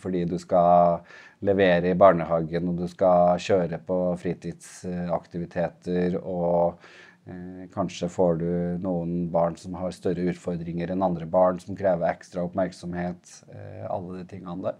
Fordi 0.00 0.22
du 0.24 0.38
skal 0.40 1.02
levere 1.44 1.90
i 1.92 1.96
barnehagen, 2.00 2.70
og 2.70 2.78
du 2.80 2.86
skal 2.88 3.36
kjøre 3.44 3.76
på 3.84 4.16
fritidsaktiviteter 4.22 6.16
og 6.16 6.80
Eh, 7.24 7.68
kanskje 7.72 8.10
får 8.12 8.34
du 8.42 8.48
noen 8.84 9.30
barn 9.32 9.54
som 9.56 9.76
har 9.80 9.94
større 9.96 10.26
utfordringer 10.28 10.90
enn 10.92 11.04
andre 11.06 11.24
barn, 11.24 11.60
som 11.60 11.76
krever 11.76 12.10
ekstra 12.10 12.44
oppmerksomhet. 12.44 13.38
Eh, 13.48 13.84
alle 13.88 14.18
de 14.18 14.26
tingene 14.34 14.60
der. 14.66 14.76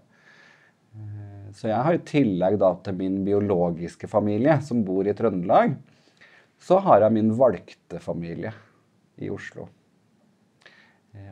Eh, 0.95 1.47
så 1.55 1.69
jeg 1.71 1.87
har 1.87 1.97
i 1.97 2.03
tillegg 2.07 2.59
da 2.61 2.71
til 2.85 2.97
min 2.99 3.19
biologiske 3.27 4.09
familie, 4.11 4.59
som 4.65 4.83
bor 4.87 5.07
i 5.07 5.15
Trøndelag, 5.17 5.75
så 6.61 6.79
har 6.85 7.03
jeg 7.03 7.17
min 7.17 7.33
valgte 7.37 7.99
familie 8.03 8.53
i 9.21 9.31
Oslo. 9.31 9.67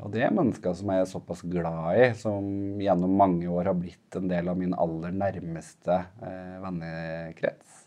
Og 0.04 0.14
det 0.14 0.22
er 0.24 0.32
mennesker 0.32 0.76
som 0.80 0.94
jeg 0.94 1.04
er 1.04 1.10
såpass 1.10 1.42
glad 1.44 1.98
i, 2.00 2.06
som 2.16 2.46
gjennom 2.80 3.18
mange 3.20 3.50
år 3.52 3.68
har 3.68 3.76
blitt 3.76 4.16
en 4.16 4.30
del 4.32 4.48
av 4.48 4.56
min 4.56 4.76
aller 4.80 5.12
nærmeste 5.12 5.98
vennekrets 6.64 7.82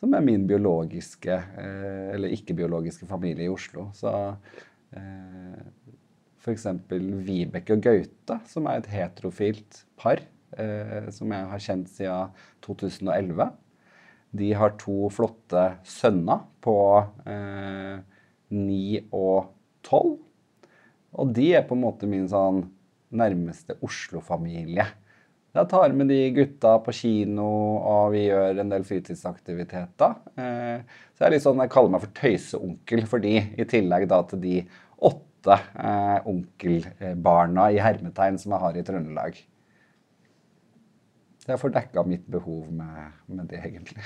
som 0.00 0.16
er 0.16 0.24
min 0.24 0.46
biologiske 0.48 1.34
eh, 1.36 2.08
eller 2.14 2.32
ikke-biologiske 2.36 3.08
familie 3.08 3.46
i 3.46 3.52
Oslo. 3.52 3.90
Så 3.96 4.10
eh, 4.96 5.60
f.eks. 6.40 6.66
Vibeke 7.26 7.76
og 7.76 7.84
Gaute, 7.84 8.40
som 8.48 8.68
er 8.70 8.80
et 8.80 8.92
heterofilt 8.94 9.84
par, 10.00 10.22
eh, 10.24 10.39
som 11.14 11.30
jeg 11.30 11.46
har 11.50 11.62
kjent 11.62 11.90
siden 11.92 12.32
2011. 12.66 13.50
De 14.30 14.52
har 14.54 14.76
to 14.78 15.08
flotte 15.10 15.62
sønner 15.86 16.44
på 16.62 16.76
ni 18.54 18.98
eh, 18.98 19.06
og 19.10 19.50
tolv. 19.86 20.18
Og 21.18 21.32
de 21.34 21.48
er 21.58 21.66
på 21.66 21.74
en 21.74 21.82
måte 21.82 22.08
min 22.10 22.28
sånn 22.30 22.62
nærmeste 23.10 23.74
Oslo-familie. 23.82 24.86
Jeg 25.50 25.66
tar 25.72 25.90
med 25.98 26.12
de 26.12 26.18
gutta 26.30 26.76
på 26.84 26.92
kino, 26.94 27.48
og 27.82 28.12
vi 28.14 28.28
gjør 28.28 28.60
en 28.62 28.70
del 28.70 28.84
fritidsaktiviteter. 28.86 30.14
Eh, 30.38 31.00
så 31.10 31.24
jeg 31.24 31.26
er 31.26 31.34
litt 31.34 31.46
sånn, 31.46 31.62
jeg 31.64 31.74
kaller 31.74 31.96
meg 31.96 32.04
for 32.04 32.14
tøyseonkel 32.20 33.02
for 33.10 33.24
de, 33.24 33.34
i 33.58 33.66
tillegg 33.66 34.06
da 34.12 34.22
til 34.30 34.44
de 34.44 34.60
åtte 35.10 35.58
eh, 35.58 36.28
onkelbarna 36.30 37.66
i 37.74 37.82
hermetegn 37.82 38.38
som 38.38 38.54
jeg 38.54 38.62
har 38.62 38.78
i 38.78 38.86
Trøndelag. 38.86 39.42
Så 41.40 41.54
jeg 41.54 41.60
får 41.62 41.72
dekka 41.72 42.04
mitt 42.04 42.26
behov 42.30 42.68
med, 42.72 43.16
med 43.32 43.48
det, 43.48 43.62
egentlig. 43.64 44.04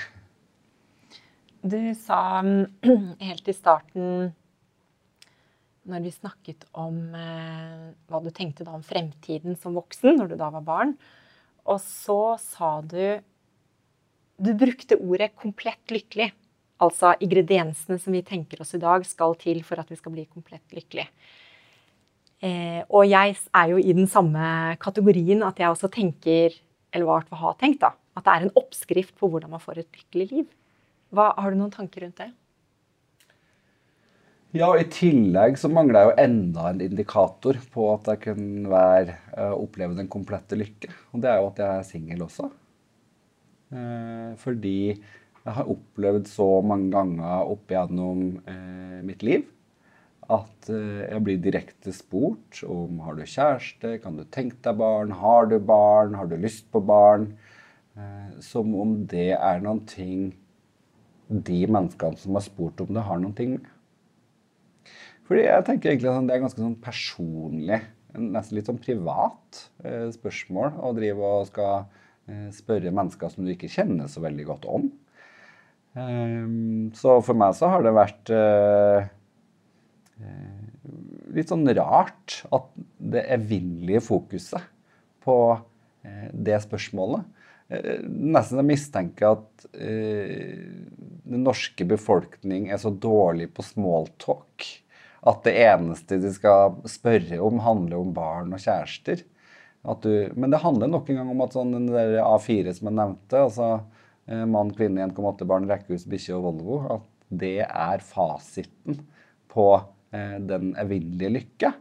Du 1.65 1.79
sa 1.99 2.41
helt 3.27 3.47
i 3.51 3.55
starten 3.55 4.33
når 5.85 6.01
vi 6.01 6.13
snakket 6.13 6.65
om 6.81 6.97
eh, 7.13 7.91
hva 8.09 8.21
du 8.23 8.31
tenkte 8.33 8.65
da 8.65 8.73
om 8.73 8.85
fremtiden 8.85 9.57
som 9.61 9.75
voksen, 9.77 10.15
når 10.17 10.31
du 10.31 10.35
da 10.39 10.49
var 10.53 10.65
barn, 10.65 10.95
og 11.65 11.81
så 11.81 12.37
sa 12.41 12.79
du 12.81 13.21
Du 14.35 14.51
brukte 14.51 14.97
ordet 14.99 15.31
'komplett 15.35 15.87
lykkelig'. 15.87 16.33
Altså 16.81 17.15
ingrediensene 17.23 17.97
som 17.97 18.11
vi 18.11 18.21
tenker 18.21 18.59
oss 18.59 18.73
i 18.75 18.81
dag, 18.81 19.05
skal 19.05 19.35
til 19.39 19.63
for 19.63 19.79
at 19.79 19.87
vi 19.87 19.95
skal 19.95 20.11
bli 20.11 20.25
komplett 20.25 20.75
lykkelig. 20.75 21.07
Eh, 22.43 22.83
og 22.89 23.07
jeg 23.07 23.37
er 23.53 23.67
jo 23.71 23.77
i 23.77 23.93
den 23.93 24.07
samme 24.07 24.75
kategorien 24.75 25.41
at 25.43 25.57
jeg 25.57 25.69
også 25.69 25.87
tenker, 25.87 26.51
eller 26.95 27.09
hva 27.09 27.19
jeg 27.21 27.41
har 27.41 27.59
tenkt, 27.59 27.83
da, 27.83 27.91
at 28.15 28.25
det 28.25 28.33
er 28.33 28.45
en 28.45 28.57
oppskrift 28.61 29.15
på 29.19 29.29
hvordan 29.31 29.51
man 29.51 29.63
får 29.63 29.83
et 29.83 29.99
lykkelig 29.99 30.27
liv. 30.31 30.49
Hva, 31.15 31.33
har 31.37 31.51
du 31.51 31.59
noen 31.59 31.73
tanker 31.73 32.05
rundt 32.05 32.21
det? 32.23 32.31
Ja, 34.55 34.69
og 34.69 34.79
I 34.79 34.87
tillegg 34.87 35.57
så 35.59 35.67
mangler 35.67 35.99
jeg 35.99 36.07
jo 36.07 36.23
enda 36.23 36.69
en 36.69 36.83
indikator 36.85 37.57
på 37.73 37.89
at 37.91 38.07
jeg 38.13 38.21
kan 38.29 38.45
være, 38.71 39.17
uh, 39.35 39.51
oppleve 39.57 39.97
den 39.97 40.07
komplette 40.11 40.55
lykke. 40.55 40.93
Og 41.11 41.23
det 41.23 41.31
er 41.31 41.41
jo 41.41 41.49
at 41.49 41.59
jeg 41.59 41.81
er 41.81 41.89
singel 41.89 42.23
også. 42.23 42.47
Uh, 43.75 44.31
fordi 44.39 44.77
jeg 44.95 45.57
har 45.57 45.67
opplevd 45.75 46.31
så 46.31 46.47
mange 46.63 46.87
ganger 46.95 47.51
opp 47.51 47.73
igjennom 47.73 48.23
uh, 48.47 49.01
mitt 49.03 49.27
liv 49.27 49.43
at 50.31 50.69
jeg 50.69 51.21
blir 51.21 51.41
direkte 51.41 51.93
spurt 51.93 52.63
om 52.65 53.01
har 53.05 53.17
du 53.17 53.25
kjæreste, 53.29 53.97
kan 54.01 54.17
du 54.17 54.23
tenke 54.25 54.57
deg 54.65 54.79
barn, 54.79 55.13
har 55.19 55.51
du 55.51 55.59
barn, 55.61 56.15
har 56.17 56.29
du 56.31 56.37
lyst 56.39 56.65
på 56.73 56.81
barn? 56.81 57.33
som 58.43 58.73
om 58.75 58.95
det 59.07 59.29
er 59.37 59.61
noen 59.63 59.85
ting 59.87 60.33
de 61.27 61.61
menneskene 61.71 62.19
som 62.19 62.37
har 62.37 62.45
spurt 62.45 62.81
om 62.83 62.91
det, 62.93 63.03
har 63.05 63.21
noen 63.21 63.35
ting 63.37 63.55
med. 63.55 63.71
Fordi 65.25 65.41
jeg 65.47 65.65
tenker 65.65 65.89
egentlig 65.89 66.11
at 66.11 66.27
Det 66.27 66.35
er 66.35 66.43
ganske 66.43 66.61
sånn 66.61 66.81
personlig, 66.83 67.79
nesten 68.13 68.57
litt 68.57 68.67
sånn 68.69 68.81
privat 68.81 69.63
eh, 69.83 70.11
spørsmål 70.13 70.77
å 70.85 70.91
drive 70.95 71.31
og 71.39 71.47
skal 71.49 71.87
eh, 72.29 72.51
spørre 72.53 72.93
mennesker 72.93 73.33
som 73.33 73.47
du 73.47 73.55
ikke 73.55 73.71
kjenner 73.71 74.11
så 74.11 74.21
veldig 74.23 74.45
godt 74.51 74.69
om. 74.69 74.91
Så 75.95 77.11
for 77.23 77.39
meg 77.39 77.53
så 77.55 77.69
har 77.71 77.85
det 77.85 77.93
vært 77.95 78.29
litt 81.35 81.51
sånn 81.51 81.67
rart 81.75 82.37
at 82.55 82.69
det 82.97 83.25
evinnelige 83.35 84.03
fokuset 84.05 84.63
på 85.25 85.37
uh, 85.57 86.27
det 86.31 86.61
spørsmålet 86.63 87.25
uh, 87.73 87.97
Nesten 88.07 88.61
jeg 88.61 88.69
mistenker 88.69 89.33
at 89.33 89.65
den 89.75 91.41
norske 91.43 91.87
befolkning 91.89 92.69
er 92.71 92.79
så 92.79 92.93
dårlig 92.93 93.49
på 93.57 93.65
smalltalk 93.65 94.67
at 95.25 95.41
det 95.45 95.55
eneste 95.65 96.19
de 96.21 96.31
skal 96.33 96.77
spørre 96.89 97.39
om, 97.41 97.63
handler 97.65 97.97
om 97.97 98.13
barn 98.13 98.53
og 98.53 98.61
kjærester. 98.61 99.23
Du, 100.01 100.11
men 100.37 100.53
det 100.53 100.61
handler 100.63 100.89
nok 100.89 101.09
en 101.09 101.19
gang 101.19 101.31
om 101.33 101.43
at 101.45 101.57
sånn 101.57 101.73
den 101.75 101.89
der 101.89 102.19
A4 102.23 102.73
som 102.73 102.89
jeg 102.89 102.97
nevnte, 102.97 103.41
altså 103.41 103.67
eh, 104.29 104.45
mann, 104.49 104.73
kvinne, 104.77 105.05
1,8 105.05 105.45
barn, 105.49 105.67
rekkehus, 105.69 106.07
bikkje 106.09 106.37
og 106.37 106.47
Volvo, 106.47 106.79
at 106.97 107.11
det 107.29 107.59
er 107.65 108.05
fasiten 108.05 109.01
på 109.53 109.67
eh, 109.77 109.91
den 110.47 110.71
evinnelige 110.79 111.33
lykke. 111.33 111.71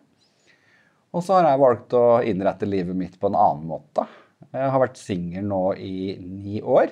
Og 1.15 1.23
så 1.23 1.39
har 1.39 1.49
jeg 1.49 1.63
valgt 1.63 1.95
å 1.95 2.05
innrette 2.27 2.67
livet 2.67 2.97
mitt 2.99 3.17
på 3.21 3.31
en 3.31 3.39
annen 3.39 3.69
måte. 3.71 4.07
Jeg 4.51 4.71
har 4.71 4.83
vært 4.83 5.01
singel 5.01 5.47
nå 5.51 5.63
i 5.79 6.17
ni 6.19 6.61
år. 6.61 6.91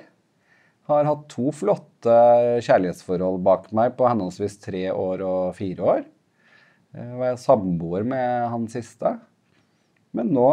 Har 0.91 1.07
hatt 1.07 1.29
to 1.31 1.53
flotte 1.55 2.15
kjærlighetsforhold 2.63 3.43
bak 3.47 3.69
meg 3.75 3.95
på 3.99 4.07
henholdsvis 4.09 4.59
tre 4.63 4.89
år 4.95 5.23
og 5.27 5.57
fire 5.59 5.89
år. 5.95 6.05
Jeg 6.93 7.09
eh, 7.09 7.19
var 7.21 7.39
samboer 7.41 8.07
med 8.07 8.49
han 8.53 8.69
siste. 8.71 9.17
Men 10.13 10.33
nå 10.35 10.49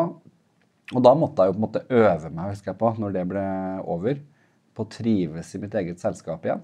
Og 0.89 1.03
da 1.05 1.11
måtte 1.13 1.45
jeg 1.45 1.51
jo 1.51 1.53
på 1.53 1.59
en 1.59 1.65
måte 1.67 1.81
øve 1.93 2.29
meg, 2.33 2.47
husker 2.49 2.71
jeg 2.71 2.79
på, 2.79 2.89
når 2.97 3.11
det 3.13 3.21
ble 3.29 3.41
over, 3.93 4.15
på 4.73 4.81
å 4.81 4.89
trives 4.89 5.51
i 5.53 5.59
mitt 5.61 5.75
eget 5.77 6.01
selskap 6.01 6.47
igjen. 6.47 6.63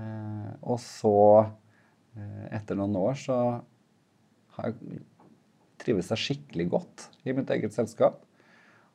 Eh, 0.00 0.54
og 0.62 0.78
så, 0.80 1.12
eh, 1.42 1.50
etter 2.52 2.76
noen 2.76 2.96
år, 3.00 3.16
så 3.16 3.36
har 4.56 4.68
jeg 4.68 5.00
trives 5.82 6.12
jeg 6.12 6.22
skikkelig 6.22 6.68
godt 6.70 7.06
i 7.26 7.32
mitt 7.34 7.48
eget 7.50 7.74
selskap. 7.74 8.20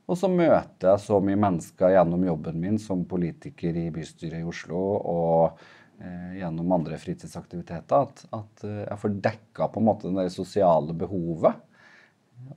Og 0.08 0.15
så 0.15 0.30
møter 0.32 0.93
jeg 0.93 1.03
så 1.03 1.17
mye 1.19 1.39
mennesker 1.39 1.91
gjennom 1.91 2.21
jobben 2.23 2.62
min 2.62 2.77
som 2.80 3.01
politiker 3.10 3.75
i 3.75 3.89
bystyret 3.91 4.39
i 4.39 4.47
Oslo 4.47 4.80
og 5.01 5.58
Eh, 5.99 6.38
gjennom 6.38 6.71
andre 6.71 6.97
fritidsaktiviteter. 6.97 8.01
At, 8.01 8.25
at 8.30 8.63
eh, 8.63 8.84
jeg 8.84 9.01
får 9.01 9.15
dekka 9.25 9.67
på 9.73 9.82
en 9.82 9.88
måte 9.88 10.13
det 10.13 10.30
sosiale 10.34 10.93
behovet. 10.97 11.63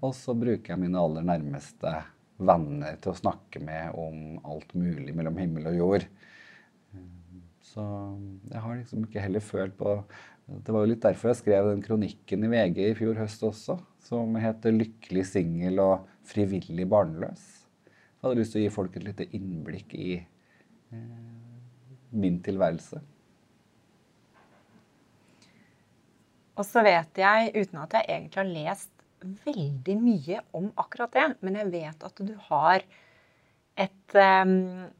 Og 0.04 0.12
så 0.16 0.34
bruker 0.36 0.74
jeg 0.74 0.82
mine 0.82 1.00
aller 1.00 1.24
nærmeste 1.24 1.94
venner 2.40 2.98
til 3.00 3.14
å 3.14 3.16
snakke 3.16 3.62
med 3.64 3.96
om 3.96 4.36
alt 4.48 4.74
mulig 4.76 5.14
mellom 5.16 5.40
himmel 5.40 5.70
og 5.72 5.78
jord. 5.78 6.04
Så 7.70 7.84
jeg 8.50 8.60
har 8.64 8.76
liksom 8.76 9.06
ikke 9.06 9.24
heller 9.24 9.44
følt 9.44 9.76
på 9.78 9.94
Det 10.50 10.74
var 10.74 10.82
jo 10.82 10.90
litt 10.90 11.04
derfor 11.04 11.30
jeg 11.30 11.38
skrev 11.44 11.68
den 11.70 11.82
kronikken 11.84 12.46
i 12.46 12.50
VG 12.50 12.80
i 12.88 12.94
fjor 12.98 13.18
høst 13.20 13.42
også, 13.46 13.76
som 14.02 14.34
heter 14.42 14.74
'Lykkelig 14.74 15.24
singel 15.28 15.78
og 15.78 16.08
frivillig 16.26 16.88
barnløs'. 16.90 17.46
Jeg 17.86 18.24
hadde 18.24 18.40
lyst 18.40 18.52
til 18.56 18.60
å 18.60 18.64
gi 18.64 18.72
folk 18.74 18.96
et 18.98 19.06
lite 19.06 19.28
innblikk 19.36 19.94
i 19.94 20.08
eh, 20.18 20.98
min 22.10 22.40
tilværelse. 22.42 22.98
Og 26.58 26.66
så 26.66 26.82
vet 26.84 27.22
jeg, 27.22 27.52
uten 27.54 27.78
at 27.80 27.94
jeg 27.96 28.08
egentlig 28.08 28.42
har 28.42 28.50
lest 28.50 28.90
veldig 29.46 29.96
mye 30.00 30.42
om 30.56 30.66
akkurat 30.80 31.14
det, 31.14 31.28
men 31.40 31.56
jeg 31.56 31.72
vet 31.72 32.04
at 32.10 32.20
du 32.26 32.34
har 32.50 32.84
et 33.80 34.16
um, 34.18 34.52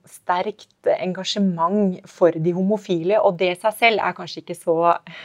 sterkt 0.08 0.88
engasjement 0.96 1.98
for 2.08 2.34
de 2.34 2.54
homofile. 2.56 3.18
Og 3.20 3.36
det 3.40 3.52
seg 3.60 3.76
selv 3.78 4.04
er 4.04 4.16
kanskje 4.16 4.44
ikke 4.44 4.56
så 4.58 4.76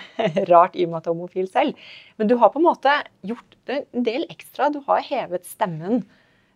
rart 0.51 0.75
i 0.75 0.85
og 0.87 0.91
med 0.91 0.99
at 0.99 1.07
du 1.07 1.11
er 1.11 1.15
homofil 1.15 1.49
selv. 1.51 1.87
Men 2.19 2.31
du 2.31 2.37
har 2.41 2.51
på 2.53 2.61
en 2.61 2.67
måte 2.67 2.97
gjort 3.25 3.57
en 3.71 4.05
del 4.07 4.27
ekstra. 4.31 4.71
Du 4.73 4.81
har 4.89 5.05
hevet 5.05 5.47
stemmen. 5.47 6.03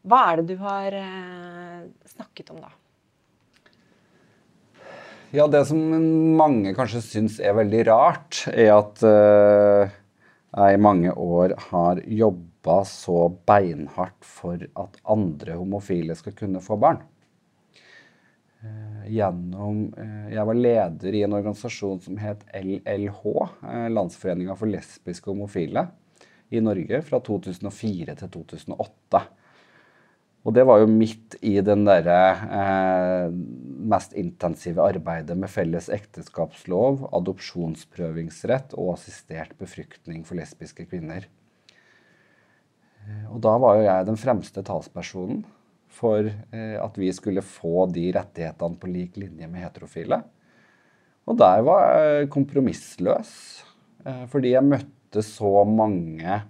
Hva 0.08 0.26
er 0.30 0.42
det 0.42 0.56
du 0.56 0.62
har 0.64 0.96
uh, 0.96 1.88
snakket 2.10 2.54
om 2.54 2.62
da? 2.64 2.74
Ja, 5.36 5.46
det 5.46 5.68
som 5.70 5.78
mange 6.40 6.74
kanskje 6.74 7.04
syns 7.06 7.36
er 7.38 7.54
veldig 7.54 7.84
rart, 7.86 8.48
er 8.50 8.72
at 8.80 9.04
uh, 9.06 9.92
jeg 10.50 10.78
i 10.78 10.82
mange 10.82 11.14
år 11.14 11.54
har 11.70 12.02
jobba 12.02 12.49
så 12.66 13.30
beinhardt 13.48 14.26
for 14.26 14.60
at 14.60 15.00
andre 15.04 15.56
homofile 15.56 16.16
skal 16.16 16.36
kunne 16.38 16.62
få 16.62 16.78
barn. 16.78 17.02
Uh, 18.60 19.06
gjennom 19.08 19.86
uh, 19.96 20.28
Jeg 20.34 20.44
var 20.46 20.58
leder 20.58 21.16
i 21.16 21.24
en 21.24 21.34
organisasjon 21.38 22.02
som 22.04 22.18
het 22.20 22.44
LLH, 22.52 23.22
Landsforeninga 23.90 24.58
for 24.60 24.68
lesbiske 24.68 25.30
og 25.30 25.38
homofile, 25.38 25.88
i 26.52 26.60
Norge 26.60 27.00
fra 27.08 27.22
2004 27.24 28.16
til 28.20 28.32
2008. 28.34 29.24
Og 30.48 30.56
det 30.56 30.64
var 30.68 30.80
jo 30.82 30.88
midt 30.90 31.36
i 31.46 31.58
den 31.62 31.84
derre 31.88 32.20
eh, 32.60 33.34
mest 33.92 34.16
intensive 34.18 34.82
arbeidet 34.82 35.36
med 35.38 35.52
felles 35.52 35.90
ekteskapslov, 35.92 37.10
adopsjonsprøvingsrett 37.20 38.74
og 38.80 38.94
assistert 38.96 39.52
befruktning 39.60 40.24
for 40.28 40.40
lesbiske 40.40 40.88
kvinner. 40.88 41.28
Eh, 43.10 43.26
og 43.34 43.42
da 43.44 43.56
var 43.62 43.80
jo 43.80 43.88
jeg 43.88 44.10
den 44.10 44.20
fremste 44.20 44.64
talspersonen 44.66 45.42
for 46.00 46.22
eh, 46.28 46.78
at 46.80 47.00
vi 47.00 47.10
skulle 47.16 47.46
få 47.46 47.88
de 47.94 48.10
rettighetene 48.16 48.80
på 48.80 48.92
lik 48.92 49.18
linje 49.20 49.50
med 49.50 49.66
heterofile. 49.66 50.22
Og 51.30 51.38
der 51.38 51.66
var 51.66 51.90
jeg 51.98 52.30
kompromissløs, 52.34 53.34
eh, 54.06 54.24
fordi 54.30 54.54
jeg 54.56 54.70
møtte 54.70 55.26
så 55.26 55.64
mange 55.66 56.42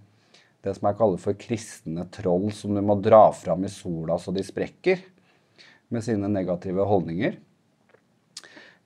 det 0.60 0.74
som 0.76 0.90
jeg 0.90 0.98
kaller 1.00 1.22
for 1.24 1.40
kristne 1.40 2.04
troll, 2.12 2.50
som 2.52 2.76
du 2.76 2.84
må 2.84 2.98
dra 3.00 3.30
fram 3.36 3.64
i 3.64 3.72
sola 3.72 4.18
så 4.20 4.34
de 4.36 4.44
sprekker 4.44 5.00
med 5.90 6.04
sine 6.04 6.28
negative 6.32 6.84
holdninger. 6.86 7.38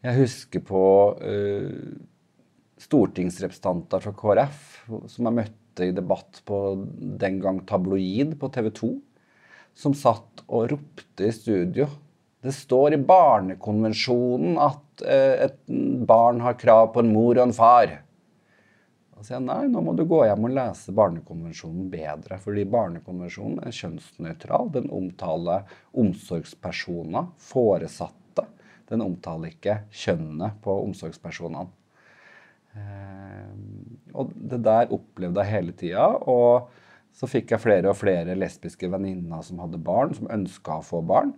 Jeg 0.03 0.19
husker 0.19 0.61
på 0.67 0.83
uh, 1.15 1.97
stortingsrepresentanter 2.83 4.03
fra 4.03 4.13
KrF 4.19 4.63
som 5.09 5.29
jeg 5.29 5.37
møtte 5.39 5.62
i 5.81 5.91
debatt 5.95 6.41
på 6.45 6.59
den 7.19 7.39
gang 7.41 7.63
tabloid 7.65 8.37
på 8.39 8.49
TV 8.53 8.69
2, 8.77 8.93
som 9.73 9.95
satt 9.97 10.43
og 10.47 10.69
ropte 10.73 11.25
i 11.27 11.33
studio. 11.33 11.87
Det 12.43 12.51
står 12.53 12.93
i 12.93 13.03
Barnekonvensjonen 13.07 14.57
at 14.61 15.03
eh, 15.07 15.45
et 15.47 15.59
barn 16.07 16.41
har 16.43 16.59
krav 16.59 16.91
på 16.93 17.01
en 17.01 17.13
mor 17.15 17.37
og 17.37 17.45
en 17.47 17.55
far. 17.55 17.93
Da 19.13 19.23
sier 19.23 19.39
nei, 19.39 19.61
nå 19.71 19.79
må 19.79 19.93
du 19.95 20.03
gå 20.09 20.25
hjem 20.27 20.49
og 20.49 20.55
lese 20.57 20.91
Barnekonvensjonen 20.97 21.87
bedre. 21.93 22.37
Fordi 22.43 22.65
Barnekonvensjonen 22.67 23.61
er 23.63 23.77
kjønnsnøytral. 23.77 24.73
Den 24.75 24.91
omtaler 24.91 25.63
omsorgspersoner, 25.95 27.31
foresatte. 27.39 28.43
Den 28.91 29.05
omtaler 29.05 29.53
ikke 29.53 29.77
kjønnet 29.95 30.59
på 30.65 30.75
omsorgspersonene. 30.83 31.71
Eh, 32.73 33.51
og 34.13 34.33
det 34.33 34.61
der 34.65 34.91
opplevde 34.93 35.43
jeg 35.43 35.53
hele 35.53 35.75
tida. 35.77 36.07
Og 36.29 36.69
så 37.13 37.29
fikk 37.29 37.53
jeg 37.53 37.61
flere 37.61 37.91
og 37.91 37.99
flere 37.99 38.37
lesbiske 38.37 38.89
venninner 38.89 39.43
som 39.45 39.61
hadde 39.61 39.81
barn, 39.81 40.13
som 40.17 40.31
ønska 40.33 40.79
å 40.79 40.85
få 40.85 41.03
barn. 41.05 41.33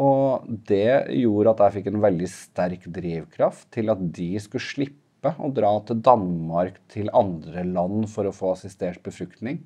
Og 0.00 0.48
det 0.68 1.12
gjorde 1.18 1.52
at 1.52 1.62
jeg 1.66 1.76
fikk 1.78 1.90
en 1.90 2.02
veldig 2.04 2.28
sterk 2.30 2.86
drivkraft 2.94 3.68
til 3.74 3.92
at 3.92 4.00
de 4.16 4.30
skulle 4.40 4.64
slippe 4.64 5.34
å 5.38 5.50
dra 5.54 5.74
til 5.86 6.00
Danmark, 6.02 6.78
til 6.90 7.12
andre 7.14 7.66
land 7.68 8.08
for 8.10 8.26
å 8.26 8.34
få 8.34 8.54
assistert 8.54 9.02
befruktning 9.04 9.60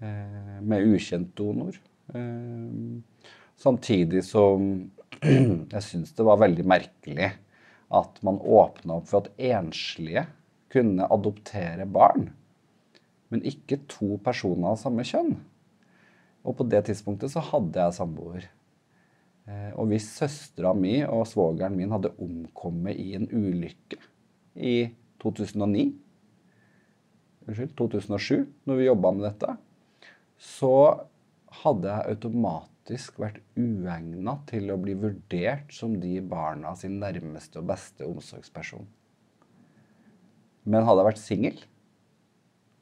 eh, 0.00 0.56
med 0.62 0.88
ukjent 0.88 1.34
donor. 1.38 1.76
Eh, 2.14 3.26
samtidig 3.60 4.24
som 4.26 4.70
jeg 5.74 5.84
syns 5.84 6.16
det 6.16 6.26
var 6.26 6.40
veldig 6.40 6.64
merkelig 6.68 7.34
at 7.94 8.18
man 8.26 8.40
åpna 8.42 8.98
opp 8.98 9.10
for 9.10 9.24
at 9.24 9.32
enslige 9.38 10.26
kunne 10.72 11.06
adoptere 11.12 11.86
barn, 11.86 12.30
men 13.30 13.44
ikke 13.46 13.82
to 13.90 14.16
personer 14.22 14.72
av 14.72 14.80
samme 14.80 15.06
kjønn. 15.06 15.36
Og 16.46 16.58
på 16.58 16.66
det 16.70 16.84
tidspunktet 16.86 17.32
så 17.32 17.42
hadde 17.42 17.82
jeg 17.82 17.96
samboer. 17.96 18.48
Eh, 19.46 19.70
og 19.78 19.90
hvis 19.90 20.08
søstera 20.18 20.72
mi 20.74 21.00
og 21.06 21.26
svogeren 21.30 21.76
min 21.78 21.94
hadde 21.94 22.14
omkommet 22.22 22.98
i 22.98 23.14
en 23.18 23.28
ulykke 23.30 23.98
i 24.56 24.76
2009 25.22 25.86
Unnskyld, 27.46 27.76
2007, 27.78 28.46
når 28.66 28.74
vi 28.74 28.86
jobba 28.88 29.12
med 29.14 29.22
dette, 29.22 29.52
så 30.34 30.72
hadde 31.62 31.92
jeg 31.92 32.16
automatisk 32.16 32.75
faktisk 32.86 33.16
vært 33.18 33.40
uegna 33.58 34.36
til 34.46 34.70
å 34.70 34.76
bli 34.78 34.94
vurdert 34.94 35.72
som 35.74 35.96
de 35.98 36.20
barna 36.22 36.70
sin 36.78 37.00
nærmeste 37.00 37.58
og 37.58 37.66
beste 37.66 38.06
omsorgsperson. 38.06 38.86
Men 40.62 40.86
hadde 40.86 41.02
jeg 41.02 41.08
vært 41.08 41.22
singel, 41.22 41.58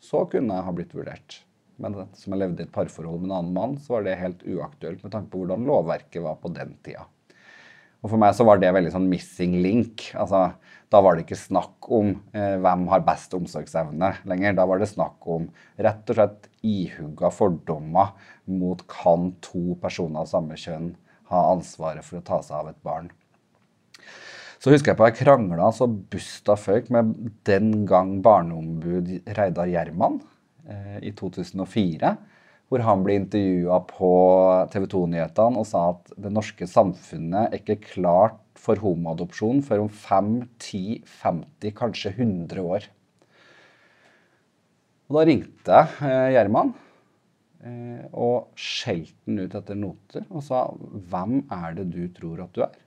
så 0.05 0.27
kunne 0.29 0.59
jeg 0.59 0.67
ha 0.67 0.75
blitt 0.77 0.93
vurdert. 0.93 1.39
Men 1.81 1.97
som 2.13 2.35
jeg 2.35 2.43
levde 2.43 2.63
i 2.63 2.67
et 2.67 2.75
parforhold 2.75 3.23
med 3.23 3.31
en 3.31 3.37
annen 3.39 3.57
mann, 3.57 3.79
så 3.81 3.97
var 3.97 4.05
det 4.05 4.21
helt 4.21 4.45
uaktuelt 4.45 5.01
med 5.03 5.15
tanke 5.15 5.33
på 5.33 5.41
hvordan 5.41 5.65
lovverket 5.65 6.23
var 6.23 6.37
på 6.43 6.53
den 6.53 6.77
tida. 6.85 7.07
Og 8.05 8.11
for 8.13 8.21
meg 8.21 8.35
så 8.37 8.45
var 8.45 8.61
det 8.61 8.69
veldig 8.77 8.93
sånn 8.93 9.09
missing 9.09 9.57
link. 9.65 10.11
Altså, 10.21 10.51
da 10.93 11.01
var 11.01 11.17
det 11.17 11.25
ikke 11.25 11.41
snakk 11.41 11.89
om 11.89 12.13
eh, 12.37 12.59
hvem 12.61 12.85
har 12.93 13.07
best 13.07 13.33
omsorgsevne 13.35 14.11
lenger. 14.29 14.59
Da 14.59 14.67
var 14.69 14.83
det 14.83 14.91
snakk 14.91 15.25
om 15.33 15.49
rett 15.81 16.13
og 16.13 16.19
slett 16.19 16.51
ihugga 16.61 17.33
fordommer 17.33 18.13
mot 18.45 18.85
kan 18.93 19.31
to 19.45 19.79
personer 19.81 20.23
av 20.23 20.29
samme 20.29 20.59
kjønn 20.61 20.93
ha 21.33 21.41
ansvaret 21.55 22.05
for 22.05 22.21
å 22.21 22.27
ta 22.29 22.43
seg 22.45 22.59
av 22.61 22.71
et 22.75 22.83
barn. 22.85 23.09
Så 24.61 24.73
husker 24.73 24.93
jeg 24.93 25.01
på 25.01 25.09
jeg 25.09 25.19
krangla 25.23 25.73
så 25.77 25.89
busta 25.89 26.59
føyk 26.61 26.93
med 26.93 27.17
den 27.49 27.87
gang 27.89 28.19
barneombud 28.25 29.11
Reidar 29.37 29.69
Gjerman 29.69 30.21
eh, 30.69 31.01
i 31.09 31.17
2004 31.17 32.15
hvor 32.73 32.83
han 32.85 33.05
ble 33.05 33.19
intervjua 33.21 33.81
på 33.89 34.11
TV 34.73 34.87
2-nyhetene 34.95 35.61
og 35.61 35.69
sa 35.69 35.85
at 35.93 36.15
det 36.17 36.33
norske 36.33 36.69
samfunnet 36.69 37.51
er 37.53 37.61
ikke 37.61 37.83
klart 37.85 38.41
for 38.59 38.81
homoadopsjon 38.81 39.61
før 39.67 39.85
om 39.85 39.91
5, 39.91 40.31
10, 40.63 41.03
50, 41.21 41.75
kanskje 41.77 42.15
100 42.15 42.65
år. 42.65 42.89
Og 45.11 45.19
da 45.19 45.27
ringte 45.29 45.81
jeg 45.81 46.09
eh, 46.09 46.31
Gjerman 46.39 46.73
eh, 47.67 48.07
og 48.17 48.57
skjelte 48.57 49.13
han 49.29 49.43
ut 49.45 49.59
etter 49.61 49.79
noter 49.79 50.25
og 50.31 50.47
sa 50.47 50.65
hvem 50.73 51.43
er 51.53 51.77
det 51.77 51.91
du 51.93 52.03
tror 52.17 52.47
at 52.47 52.57
du 52.57 52.65
er? 52.65 52.81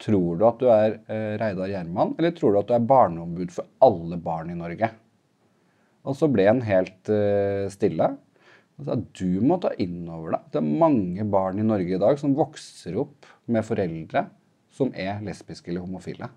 Tror 0.00 0.40
du 0.40 0.46
at 0.48 0.62
du 0.62 0.66
er 0.72 0.96
eh, 1.12 1.36
Reidar 1.36 1.68
Gjerman, 1.68 2.16
eller 2.16 2.32
tror 2.32 2.54
du 2.54 2.62
at 2.62 2.70
du 2.70 2.74
er 2.78 2.88
barneombud 2.88 3.52
for 3.52 3.68
alle 3.84 4.16
barn 4.24 4.48
i 4.54 4.56
Norge? 4.56 4.88
Og 6.08 6.16
så 6.16 6.30
ble 6.32 6.46
han 6.48 6.62
helt 6.64 7.10
eh, 7.12 7.68
stille. 7.72 8.14
Altså, 8.80 8.96
du 9.20 9.42
må 9.44 9.58
ta 9.60 9.74
inn 9.82 10.08
over 10.08 10.38
deg. 10.38 10.44
Det 10.54 10.60
er 10.62 10.76
mange 10.82 11.24
barn 11.28 11.60
i 11.60 11.66
Norge 11.66 11.96
i 11.96 12.00
dag 12.00 12.20
som 12.20 12.36
vokser 12.38 12.96
opp 13.02 13.28
med 13.50 13.66
foreldre 13.66 14.24
som 14.72 14.92
er 14.96 15.20
lesbiske 15.26 15.68
eller 15.68 15.84
homofile. 15.84 16.30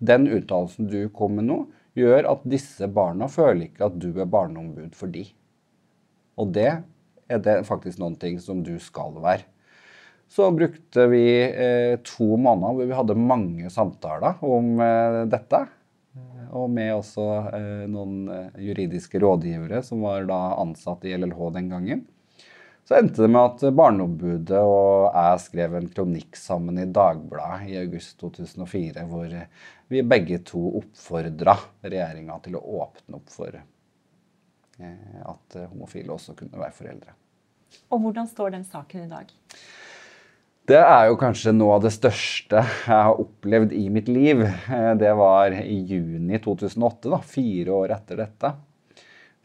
Den 0.00 0.26
uttalelsen 0.28 0.90
du 0.90 1.06
kom 1.14 1.38
med 1.38 1.48
nå, 1.48 1.62
gjør 1.96 2.28
at 2.30 2.44
disse 2.48 2.86
barna 2.92 3.26
føler 3.30 3.66
ikke 3.66 3.88
at 3.88 3.96
du 4.00 4.10
er 4.12 4.28
barneombud 4.30 4.92
for 4.96 5.12
de. 5.12 5.24
Og 6.40 6.52
det 6.54 6.68
er 7.30 7.42
det 7.44 7.56
faktisk 7.68 8.00
noen 8.00 8.18
ting 8.20 8.38
som 8.42 8.60
du 8.66 8.74
skal 8.82 9.16
være. 9.22 9.46
Så 10.30 10.46
brukte 10.54 11.08
vi 11.10 11.24
eh, 11.42 11.96
to 12.06 12.36
måneder 12.38 12.76
hvor 12.76 12.86
vi 12.86 12.98
hadde 13.00 13.18
mange 13.18 13.72
samtaler 13.72 14.38
om 14.46 14.76
eh, 14.84 15.22
dette 15.32 15.64
og 16.50 16.70
med 16.72 16.92
også 16.96 17.26
eh, 17.54 17.84
noen 17.90 18.30
eh, 18.34 18.62
juridiske 18.66 19.20
rådgivere 19.22 19.82
som 19.86 20.02
var 20.02 20.26
da 20.28 20.38
ansatt 20.58 21.04
i 21.06 21.14
LLH 21.16 21.42
den 21.54 21.70
gangen. 21.70 22.06
Så 22.84 22.96
endte 22.98 23.22
det 23.22 23.30
med 23.30 23.44
at 23.44 23.74
Barneombudet 23.76 24.58
og 24.58 25.14
jeg 25.14 25.42
skrev 25.44 25.76
en 25.78 25.90
kronikk 25.92 26.34
sammen 26.38 26.80
i 26.82 26.88
Dagbladet 26.90 27.68
i 27.70 27.76
august 27.78 28.16
2004, 28.18 29.04
hvor 29.06 29.36
vi 29.90 30.02
begge 30.02 30.40
to 30.48 30.64
oppfordra 30.80 31.54
regjeringa 31.84 32.40
til 32.42 32.58
å 32.58 32.64
åpne 32.82 33.20
opp 33.20 33.30
for 33.30 33.60
eh, 33.60 35.20
at 35.22 35.60
homofile 35.70 36.16
også 36.16 36.34
kunne 36.38 36.58
være 36.58 36.78
foreldre. 36.80 37.14
Og 37.94 38.02
hvordan 38.02 38.26
står 38.26 38.56
den 38.56 38.66
saken 38.66 39.06
i 39.06 39.12
dag? 39.12 39.30
Det 40.68 40.78
er 40.78 41.06
jo 41.08 41.16
kanskje 41.18 41.54
noe 41.56 41.78
av 41.78 41.84
det 41.86 41.92
største 41.94 42.60
jeg 42.60 42.86
har 42.86 43.20
opplevd 43.20 43.72
i 43.74 43.86
mitt 43.92 44.10
liv. 44.12 44.42
Eh, 44.44 44.90
det 45.00 45.12
var 45.18 45.54
i 45.56 45.78
juni 45.88 46.38
2008, 46.42 47.08
da, 47.10 47.20
fire 47.26 47.72
år 47.74 47.94
etter 47.96 48.20
dette. 48.20 48.52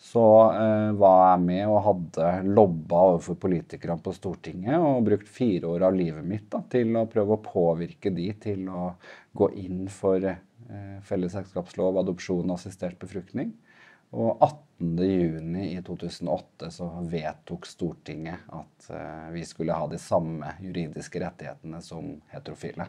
Så 0.06 0.26
eh, 0.52 0.92
var 1.00 1.22
jeg 1.32 1.44
med 1.46 1.72
og 1.72 1.82
hadde 1.88 2.32
lobba 2.46 3.02
overfor 3.14 3.40
politikerne 3.42 3.98
på 4.04 4.14
Stortinget 4.14 4.76
og 4.78 5.06
brukt 5.08 5.32
fire 5.32 5.72
år 5.72 5.88
av 5.88 5.98
livet 5.98 6.28
mitt 6.28 6.50
da, 6.52 6.62
til 6.70 6.92
å 7.00 7.08
prøve 7.10 7.38
å 7.38 7.44
påvirke 7.46 8.12
de 8.14 8.28
til 8.44 8.68
å 8.70 8.92
gå 9.40 9.50
inn 9.64 9.86
for 9.90 10.22
eh, 10.30 10.98
felles 11.08 11.40
adopsjon 11.40 12.44
og 12.52 12.58
assistert 12.60 13.00
befruktning. 13.02 13.56
Og 14.16 14.40
18.6 14.40 15.56
i 15.66 15.78
2008 15.84 16.72
så 16.74 16.88
vedtok 17.12 17.68
Stortinget 17.68 18.48
at 18.56 18.90
uh, 18.92 19.30
vi 19.36 19.44
skulle 19.48 19.76
ha 19.76 19.88
de 19.92 20.00
samme 20.02 20.52
juridiske 20.64 21.22
rettighetene 21.24 21.82
som 21.84 22.14
heterofile. 22.32 22.88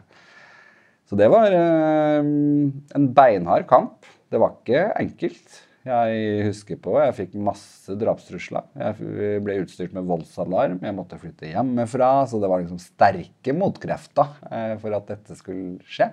Så 1.07 1.19
det 1.19 1.29
var 1.31 1.51
uh, 1.51 2.19
en 2.23 3.07
beinhard 3.15 3.67
kamp. 3.69 4.07
Det 4.31 4.39
var 4.39 4.57
ikke 4.57 4.83
enkelt. 4.99 5.63
Jeg 5.87 6.43
husker 6.49 6.79
på, 6.83 6.97
jeg 6.99 7.15
fikk 7.15 7.35
masse 7.39 7.95
drapstrusler. 7.95 8.65
Jeg 8.75 9.39
ble 9.45 9.61
utstyrt 9.63 9.93
med 9.95 10.07
voldsalarm. 10.09 10.81
Jeg 10.83 10.95
måtte 10.95 11.19
flytte 11.21 11.47
hjemmefra. 11.53 12.11
Så 12.27 12.41
det 12.43 12.51
var 12.51 12.63
liksom 12.63 12.81
sterke 12.83 13.55
motkrefter 13.55 14.31
uh, 14.47 14.75
for 14.83 14.95
at 14.95 15.11
dette 15.11 15.39
skulle 15.39 15.77
skje. 15.87 16.11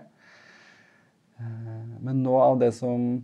Men 2.05 2.21
noe 2.23 2.45
av 2.47 2.61
det 2.61 2.71
som 2.77 3.17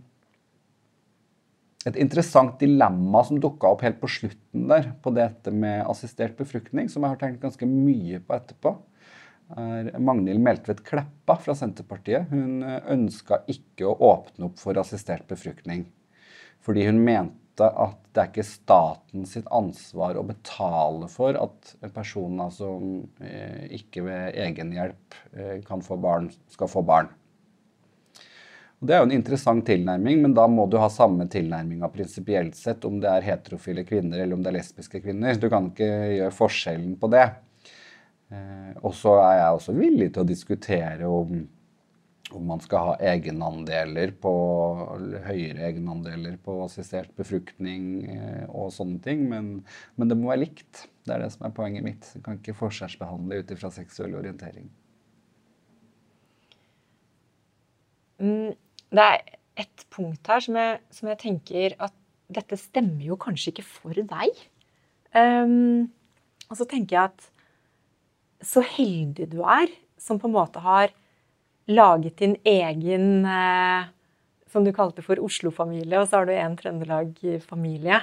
et 1.89 1.97
interessant 1.97 2.59
dilemma 2.61 3.23
som 3.25 3.39
dukka 3.41 3.71
opp 3.73 3.81
helt 3.85 3.99
på 4.01 4.09
slutten 4.11 4.67
der, 4.69 4.91
på 5.01 5.13
dette 5.15 5.53
med 5.53 5.81
assistert 5.89 6.37
befruktning, 6.37 6.89
som 6.91 7.01
jeg 7.01 7.15
har 7.15 7.21
tenkt 7.21 7.41
ganske 7.41 7.67
mye 7.67 8.21
på 8.21 8.37
etterpå, 8.37 8.75
er 9.57 9.91
Magnhild 9.99 10.39
Meltvedt 10.39 10.83
Kleppa 10.87 11.35
fra 11.41 11.55
Senterpartiet. 11.57 12.29
Hun 12.31 12.63
eh, 12.63 12.79
ønska 12.93 13.41
ikke 13.51 13.89
å 13.89 13.97
åpne 14.11 14.47
opp 14.47 14.61
for 14.61 14.79
assistert 14.79 15.27
befruktning. 15.27 15.85
Fordi 16.63 16.85
hun 16.87 17.01
mente 17.03 17.67
at 17.67 17.97
det 18.13 18.21
er 18.21 18.29
ikke 18.29 18.47
staten 18.47 19.25
sitt 19.27 19.49
ansvar 19.51 20.17
å 20.17 20.23
betale 20.25 21.09
for 21.11 21.35
at 21.35 21.73
personer 21.93 22.53
som 22.55 23.01
eh, 23.19 23.67
ikke 23.81 24.05
ved 24.07 24.39
egen 24.45 24.71
hjelp 24.77 25.19
eh, 25.35 25.57
kan 25.67 25.83
få 25.83 25.99
barn, 26.01 26.31
skal 26.53 26.71
få 26.71 26.85
barn. 26.87 27.11
Og 28.81 28.87
Det 28.89 28.95
er 28.95 29.03
jo 29.03 29.05
en 29.11 29.13
interessant 29.13 29.61
tilnærming, 29.61 30.23
men 30.23 30.33
da 30.33 30.47
må 30.49 30.65
du 30.65 30.79
ha 30.81 30.87
samme 30.89 31.27
tilnærminga 31.29 31.85
prinsipielt 31.93 32.55
sett 32.57 32.85
om 32.87 32.97
det 33.01 33.11
er 33.11 33.27
heterofile 33.27 33.83
kvinner 33.85 34.23
eller 34.23 34.33
om 34.33 34.41
det 34.41 34.49
er 34.49 34.55
lesbiske 34.57 35.03
kvinner. 35.03 35.37
Du 35.37 35.51
kan 35.53 35.67
ikke 35.69 35.89
gjøre 36.15 36.33
forskjellen 36.33 36.95
på 36.97 37.09
det. 37.13 37.27
Eh, 38.33 38.71
og 38.81 38.95
så 38.97 39.19
er 39.21 39.35
jeg 39.37 39.57
også 39.57 39.75
villig 39.77 40.07
til 40.15 40.23
å 40.23 40.29
diskutere 40.31 41.11
om, 41.13 41.43
om 42.31 42.47
man 42.49 42.63
skal 42.63 42.87
ha 42.87 42.95
egenandeler 43.11 44.15
på, 44.23 44.33
høyere 45.27 45.67
egenandeler 45.67 46.41
på 46.41 46.57
assistert 46.65 47.13
befruktning 47.21 47.85
eh, 48.15 48.45
og 48.47 48.73
sånne 48.73 48.97
ting. 49.05 49.27
Men, 49.29 49.51
men, 49.93 50.09
det 50.09 50.17
må 50.17 50.31
være 50.31 50.47
likt. 50.47 50.87
Det 51.05 51.13
er 51.13 51.27
det 51.27 51.29
som 51.35 51.45
er 51.45 51.53
poenget 51.53 51.85
mitt. 51.85 52.09
Du 52.15 52.25
kan 52.25 52.41
ikke 52.41 52.57
forskjellsbehandle 52.63 53.43
ut 53.43 53.53
ifra 53.53 53.69
seksuell 53.77 54.17
orientering. 54.23 54.73
Mm, 58.21 58.57
det 58.91 59.03
er 59.07 59.21
et 59.63 59.85
punkt 59.93 60.27
her 60.31 60.43
som 60.43 60.57
jeg, 60.59 60.79
som 60.93 61.09
jeg, 61.11 61.19
tenker 61.21 61.75
at 61.79 61.95
dette 62.31 62.57
stemmer 62.59 63.03
jo 63.05 63.17
kanskje 63.19 63.51
ikke 63.53 63.67
for 63.67 63.95
deg. 63.95 64.41
Um, 65.15 65.91
og 66.49 66.59
så 66.59 66.67
tenker 66.67 66.95
jeg 66.95 67.11
at 67.11 67.27
så 68.41 68.63
heldig 68.65 69.27
du 69.31 69.41
er 69.43 69.71
som 70.01 70.19
på 70.19 70.29
en 70.29 70.35
måte 70.35 70.63
har 70.63 70.93
laget 71.69 72.17
din 72.19 72.37
egen 72.47 73.25
uh, 73.27 73.89
Som 74.51 74.65
du 74.65 74.73
kalte 74.75 74.99
for 74.99 75.15
Oslo-familie, 75.23 75.95
og 75.95 76.09
så 76.09 76.19
har 76.19 76.25
du 76.27 76.33
en 76.35 76.57
Trøndelag-familie. 76.59 78.01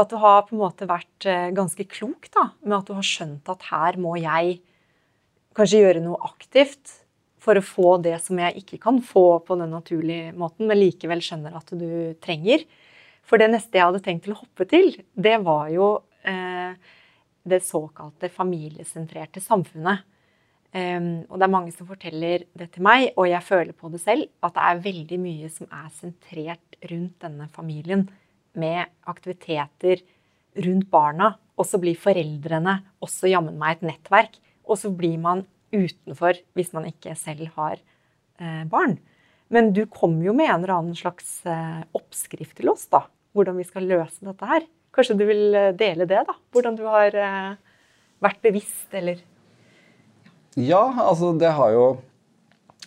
At 0.00 0.08
du 0.08 0.16
har 0.22 0.46
på 0.46 0.54
en 0.54 0.62
måte 0.62 0.88
vært 0.88 1.26
uh, 1.28 1.50
ganske 1.52 1.84
klok 1.84 2.30
da, 2.32 2.46
med 2.64 2.78
at 2.78 2.88
du 2.88 2.94
har 2.96 3.04
skjønt 3.04 3.50
at 3.52 3.66
her 3.68 3.98
må 4.00 4.14
jeg 4.16 4.62
kanskje 5.56 5.82
gjøre 5.82 6.04
noe 6.04 6.16
aktivt 6.24 7.02
for 7.46 7.58
å 7.58 7.64
få 7.64 7.94
det 8.02 8.16
som 8.24 8.40
jeg 8.42 8.62
ikke 8.62 8.80
kan 8.82 8.98
få 9.04 9.38
på 9.46 9.56
den 9.60 9.70
naturlige 9.74 10.34
måten, 10.36 10.66
men 10.66 10.80
likevel 10.80 11.22
skjønner 11.22 11.54
at 11.58 11.70
du 11.78 11.88
trenger. 12.24 12.66
For 13.26 13.38
det 13.42 13.50
neste 13.52 13.78
jeg 13.78 13.86
hadde 13.86 14.02
tenkt 14.02 14.26
til 14.26 14.34
å 14.34 14.40
hoppe 14.40 14.66
til, 14.70 14.92
det 15.14 15.38
var 15.46 15.70
jo 15.74 15.88
eh, 16.26 16.74
det 17.46 17.62
såkalte 17.66 18.30
familiesentrerte 18.34 19.42
samfunnet. 19.42 20.04
Um, 20.76 21.22
og 21.30 21.38
det 21.38 21.46
er 21.46 21.52
mange 21.54 21.72
som 21.72 21.88
forteller 21.88 22.42
det 22.58 22.66
til 22.74 22.84
meg, 22.84 23.06
og 23.16 23.30
jeg 23.30 23.46
føler 23.46 23.72
på 23.72 23.88
det 23.92 24.00
selv, 24.02 24.26
at 24.44 24.52
det 24.56 24.64
er 24.66 24.82
veldig 24.84 25.18
mye 25.22 25.48
som 25.54 25.70
er 25.72 25.86
sentrert 25.94 26.78
rundt 26.90 27.14
denne 27.22 27.46
familien, 27.54 28.04
med 28.56 28.88
aktiviteter 29.08 30.02
rundt 30.64 30.88
barna. 30.92 31.34
Og 31.56 31.68
så 31.68 31.80
blir 31.80 31.96
foreldrene 32.00 32.78
også 33.04 33.30
jammen 33.30 33.56
meg 33.60 33.78
et 33.78 33.86
nettverk. 33.90 34.38
Og 34.66 34.80
så 34.80 34.90
blir 34.92 35.16
man 35.20 35.44
utenfor 35.74 36.40
hvis 36.56 36.72
man 36.76 36.88
ikke 36.90 37.16
selv 37.18 37.50
har 37.56 37.78
uh, 37.80 38.64
barn. 38.70 38.98
Men 39.52 39.70
du 39.74 39.84
kom 39.86 40.18
jo 40.24 40.34
med 40.34 40.50
en 40.50 40.64
eller 40.64 40.74
annen 40.78 40.98
slags 40.98 41.38
uh, 41.46 41.84
oppskrift 41.96 42.58
til 42.58 42.72
oss, 42.72 42.88
da. 42.90 43.04
Hvordan 43.36 43.58
vi 43.60 43.68
skal 43.68 43.86
løse 43.86 44.24
dette 44.26 44.48
her. 44.48 44.66
Kanskje 44.96 45.18
du 45.18 45.26
vil 45.28 45.52
eh, 45.52 45.72
dele 45.76 46.06
det, 46.08 46.22
da? 46.24 46.32
Hvordan 46.56 46.76
du 46.78 46.86
har 46.88 47.12
vært 48.24 48.38
bevisst, 48.40 48.86
eller 48.96 49.18
ja, 50.56 50.80
altså 51.04 51.34
det 51.36 51.50
har 51.52 51.72
jo 51.74 51.86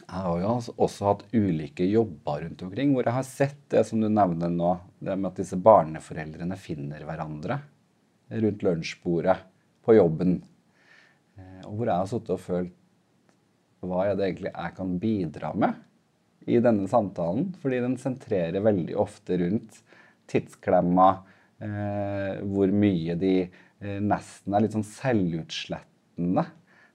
Jeg 0.09 0.21
har 0.23 0.39
jo 0.41 0.53
også 0.81 1.05
hatt 1.05 1.19
ulike 1.37 1.85
jobber 1.85 2.39
rundt 2.41 2.63
omkring 2.65 2.95
hvor 2.95 3.05
jeg 3.05 3.13
har 3.13 3.25
sett 3.27 3.59
det 3.69 3.83
som 3.85 4.01
du 4.01 4.07
nevner 4.09 4.49
nå, 4.49 4.71
det 4.97 5.13
med 5.13 5.29
at 5.29 5.37
disse 5.37 5.59
barneforeldrene 5.61 6.57
finner 6.57 7.03
hverandre 7.05 7.59
rundt 8.33 8.65
lunsjbordet 8.65 9.35
på 9.85 9.93
jobben. 9.99 10.39
Eh, 11.39 11.63
og 11.65 11.79
hvor 11.79 11.89
jeg 11.89 12.03
har 12.03 12.11
sittet 12.11 12.35
og 12.35 12.43
følt 12.43 12.75
hva 13.79 14.03
er 14.09 14.17
det 14.19 14.25
egentlig 14.27 14.51
jeg 14.51 14.75
kan 14.75 14.95
bidra 14.99 15.53
med 15.55 16.49
i 16.49 16.59
denne 16.63 16.87
samtalen. 16.91 17.53
Fordi 17.61 17.81
den 17.83 17.97
sentrerer 18.01 18.65
veldig 18.65 18.97
ofte 18.99 19.39
rundt 19.39 19.79
tidsklemma, 20.29 21.09
eh, 21.63 22.41
hvor 22.45 22.71
mye 22.75 23.15
de 23.19 23.35
eh, 23.45 23.99
nesten 24.03 24.55
er 24.55 24.65
litt 24.65 24.75
sånn 24.75 24.87
selvutslettende 24.87 26.45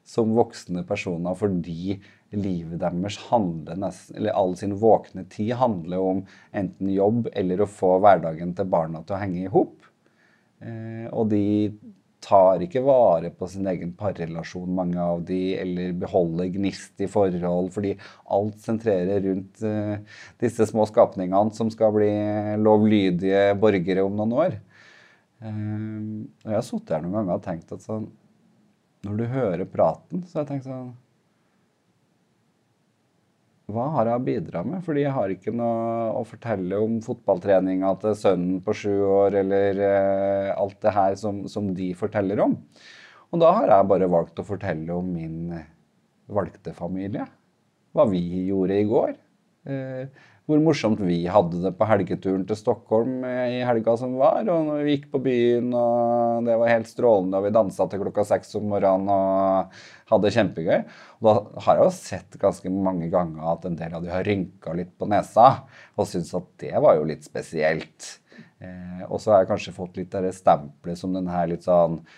som 0.05 0.35
voksne 0.37 0.85
personer 0.85 1.37
fordi 1.39 1.97
livet 2.35 2.81
deres 2.83 3.17
handler 3.31 3.79
nesten, 3.79 4.19
eller 4.19 4.37
all 4.37 4.55
sin 4.59 4.75
våkne 4.81 5.25
tid 5.33 5.55
handler 5.61 6.03
om 6.03 6.23
enten 6.53 6.91
jobb 6.93 7.31
eller 7.33 7.63
å 7.63 7.71
få 7.71 7.97
hverdagen 8.03 8.53
til 8.59 8.69
barna 8.71 9.05
til 9.05 9.17
å 9.17 9.21
henge 9.23 9.45
i 9.45 9.53
hop. 9.53 9.77
Eh, 10.61 11.07
og 11.11 11.31
de 11.33 11.45
tar 12.25 12.63
ikke 12.65 12.83
vare 12.85 13.31
på 13.37 13.49
sin 13.51 13.67
egen 13.69 13.93
parrelasjon, 13.99 14.73
mange 14.77 15.01
av 15.01 15.23
de, 15.29 15.41
eller 15.61 15.93
beholder 16.01 16.51
gnist 16.55 17.05
i 17.05 17.09
forhold, 17.11 17.71
fordi 17.75 17.95
alt 18.33 18.59
sentrerer 18.65 19.21
rundt 19.27 19.63
uh, 19.67 19.99
disse 20.41 20.69
små 20.71 20.89
skapningene 20.91 21.53
som 21.57 21.71
skal 21.73 21.93
bli 21.97 22.11
lovlydige 22.65 23.47
borgere 23.61 24.07
om 24.07 24.17
noen 24.21 24.37
år. 24.47 24.59
Uh, 25.45 26.25
og 26.45 26.53
jeg 26.53 26.59
har 26.59 26.69
sittet 26.69 26.97
her 26.97 27.05
noen 27.05 27.21
ganger 27.21 27.39
og 27.39 27.45
tenkt 27.45 27.75
at 27.77 27.85
sånn 27.85 28.09
når 29.05 29.19
du 29.21 29.25
hører 29.29 29.67
praten, 29.69 30.23
så 30.25 30.39
har 30.39 30.47
jeg 30.47 30.55
tenkt 30.55 30.71
sånn 30.71 30.93
Hva 33.72 33.87
har 33.94 34.11
jeg 34.11 34.20
å 34.20 34.24
bidra 34.24 34.61
med? 34.66 34.83
Fordi 34.85 35.07
jeg 35.07 35.14
har 35.16 35.33
ikke 35.33 35.55
noe 35.57 36.11
å 36.18 36.24
fortelle 36.29 36.81
om 36.85 36.98
fotballtreninga 37.05 37.94
til 38.03 38.16
sønnen 38.20 38.59
på 38.64 38.74
sju 38.77 38.92
år, 39.09 39.38
eller 39.40 39.81
eh, 39.87 40.50
alt 40.53 40.77
det 40.85 40.92
her 40.92 41.16
som, 41.20 41.44
som, 41.48 41.70
de 41.77 41.88
forteller 41.96 42.42
om. 42.44 42.59
Og 43.33 43.40
da 43.40 43.55
har 43.57 43.72
jeg 43.72 43.88
bare 43.94 44.11
valgt 44.12 44.42
å 44.42 44.46
fortelle 44.46 44.92
om 44.92 45.09
min 45.16 45.55
valgte 46.29 46.74
familie. 46.77 47.24
Hva 47.96 48.05
vi 48.11 48.20
gjorde 48.50 48.77
i 48.77 48.87
går. 48.90 49.16
Eh, 49.64 50.22
hvor 50.45 50.61
morsomt 50.61 51.01
vi 51.01 51.23
hadde 51.33 51.63
det 51.63 51.71
på 51.79 51.87
helgeturen 51.89 52.43
til 52.45 52.59
Stockholm 52.59 53.23
i 53.25 53.63
helga 53.65 53.95
som 53.97 54.17
var. 54.21 54.43
Og 54.45 54.67
når 54.67 54.83
vi 54.85 54.97
gikk 54.97 55.07
på 55.15 55.21
byen, 55.25 55.71
og 55.73 56.45
det 56.45 56.59
var 56.61 56.73
helt 56.73 56.91
strålende, 56.91 57.39
og 57.39 57.47
vi 57.47 57.53
dansa 57.55 57.87
til 57.89 58.03
klokka 58.03 58.27
seks 58.29 58.53
om 58.61 58.67
morgenen 58.75 59.09
og 59.15 59.79
hadde 60.13 60.27
det 60.27 60.35
kjempegøy. 60.37 60.83
Og 61.17 61.29
da 61.29 61.35
har 61.65 61.81
jeg 61.81 61.89
jo 61.89 61.95
sett 61.97 62.37
ganske 62.43 62.75
mange 62.75 63.09
ganger 63.13 63.55
at 63.55 63.65
en 63.65 63.79
del 63.79 63.97
av 63.97 64.05
de 64.05 64.13
har 64.13 64.29
rynka 64.29 64.77
litt 64.77 64.93
på 65.01 65.09
nesa 65.09 65.49
og 65.97 66.11
syntes 66.11 66.37
at 66.37 66.51
det 66.61 66.75
var 66.77 66.99
jo 66.99 67.09
litt 67.09 67.25
spesielt. 67.25 68.11
Eh, 68.61 69.03
og 69.09 69.17
så 69.23 69.33
har 69.33 69.43
jeg 69.43 69.53
kanskje 69.55 69.77
fått 69.77 69.97
litt 69.99 70.15
av 70.15 70.27
det 70.27 70.35
stempelet 70.37 71.01
som 71.01 71.17
den 71.17 71.31
her 71.33 71.49
litt 71.51 71.65
sånn 71.65 72.01
eh, 72.01 72.15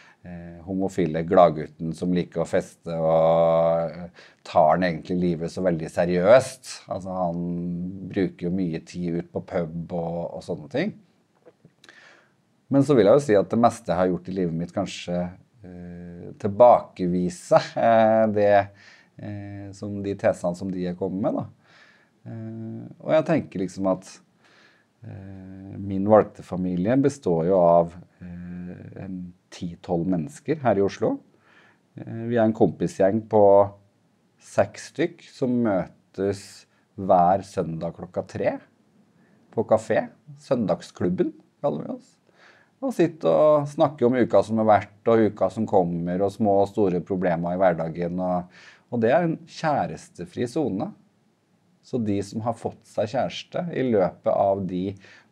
homofile 0.67 1.23
gladgutten 1.27 1.93
som 1.97 2.15
liker 2.15 2.43
å 2.43 2.49
feste 2.49 2.95
og 2.99 3.93
eh, 3.93 4.27
tar 4.47 4.73
han 4.73 4.87
egentlig 4.89 5.17
livet 5.21 5.53
så 5.53 5.65
veldig 5.67 5.91
seriøst. 5.93 6.73
Altså 6.93 7.15
Han 7.15 7.43
bruker 8.11 8.49
jo 8.49 8.55
mye 8.55 8.83
tid 8.87 9.21
ut 9.21 9.33
på 9.33 9.45
pub 9.47 9.97
og, 9.97 10.21
og, 10.37 10.45
sånne 10.47 10.71
ting. 10.73 10.95
Men 12.73 12.87
så 12.87 12.97
vil 12.99 13.07
jeg 13.07 13.19
jo 13.19 13.27
si 13.29 13.39
at 13.39 13.51
det 13.53 13.63
meste 13.63 13.93
jeg 13.93 14.01
har 14.01 14.11
gjort 14.11 14.31
i 14.31 14.37
livet 14.41 14.59
mitt, 14.59 14.75
kanskje 14.75 15.21
eh, 15.23 16.31
tilbakeviser 16.43 17.73
eh, 17.79 18.25
det 18.35 18.53
eh, 18.57 19.69
som 19.77 20.01
de 20.03 20.17
tesene 20.19 20.59
som 20.59 20.73
de 20.73 20.89
er 20.91 20.99
kommet 20.99 21.23
med. 21.29 21.39
da. 21.39 21.77
Eh, 22.27 22.81
og 23.05 23.15
jeg 23.15 23.29
tenker 23.31 23.63
liksom 23.63 23.93
at 23.95 24.11
min 25.79 26.07
valgte 26.11 26.43
familie 26.43 26.97
består 26.99 27.47
jo 27.47 27.59
av 27.61 27.93
en 29.07 29.19
ti-tolv 29.53 30.09
mennesker 30.11 30.61
her 30.65 30.79
i 30.79 30.85
Oslo. 30.85 31.17
Eh, 31.97 32.23
vi 32.31 32.39
er 32.39 32.47
en 32.47 32.57
kompisgjeng 32.57 33.23
på 33.31 33.43
seks 34.43 34.91
stykk 34.93 35.25
som 35.33 35.55
møtes 35.67 36.43
hver 36.97 37.45
søndag 37.47 37.97
klokka 37.97 38.25
tre 38.29 38.57
på 39.53 39.65
kafé. 39.69 40.09
Søndagsklubben, 40.43 41.33
kaller 41.65 41.87
vi 41.87 41.97
oss. 41.97 42.13
Og 42.85 42.93
sitter 42.93 43.33
og 43.33 43.69
snakker 43.71 44.09
om 44.09 44.19
uka 44.21 44.43
som 44.45 44.61
har 44.61 44.69
vært, 44.69 44.99
og 45.09 45.31
uka 45.31 45.49
som 45.53 45.65
kommer, 45.69 46.21
og 46.21 46.35
små 46.35 46.59
og 46.63 46.71
store 46.71 47.01
problemer 47.05 47.57
i 47.57 47.61
hverdagen. 47.61 48.21
Og, 48.21 48.59
og 48.93 49.01
det 49.03 49.15
er 49.15 49.25
en 49.25 49.39
kjærestefri 49.49 50.49
sone. 50.51 50.91
Så 51.87 52.01
de 52.03 52.17
som 52.27 52.43
har 52.43 52.57
fått 52.59 52.83
seg 52.89 53.13
kjæreste 53.13 53.63
i 53.79 53.85
løpet 53.87 54.33
av 54.33 54.65
de 54.67 54.89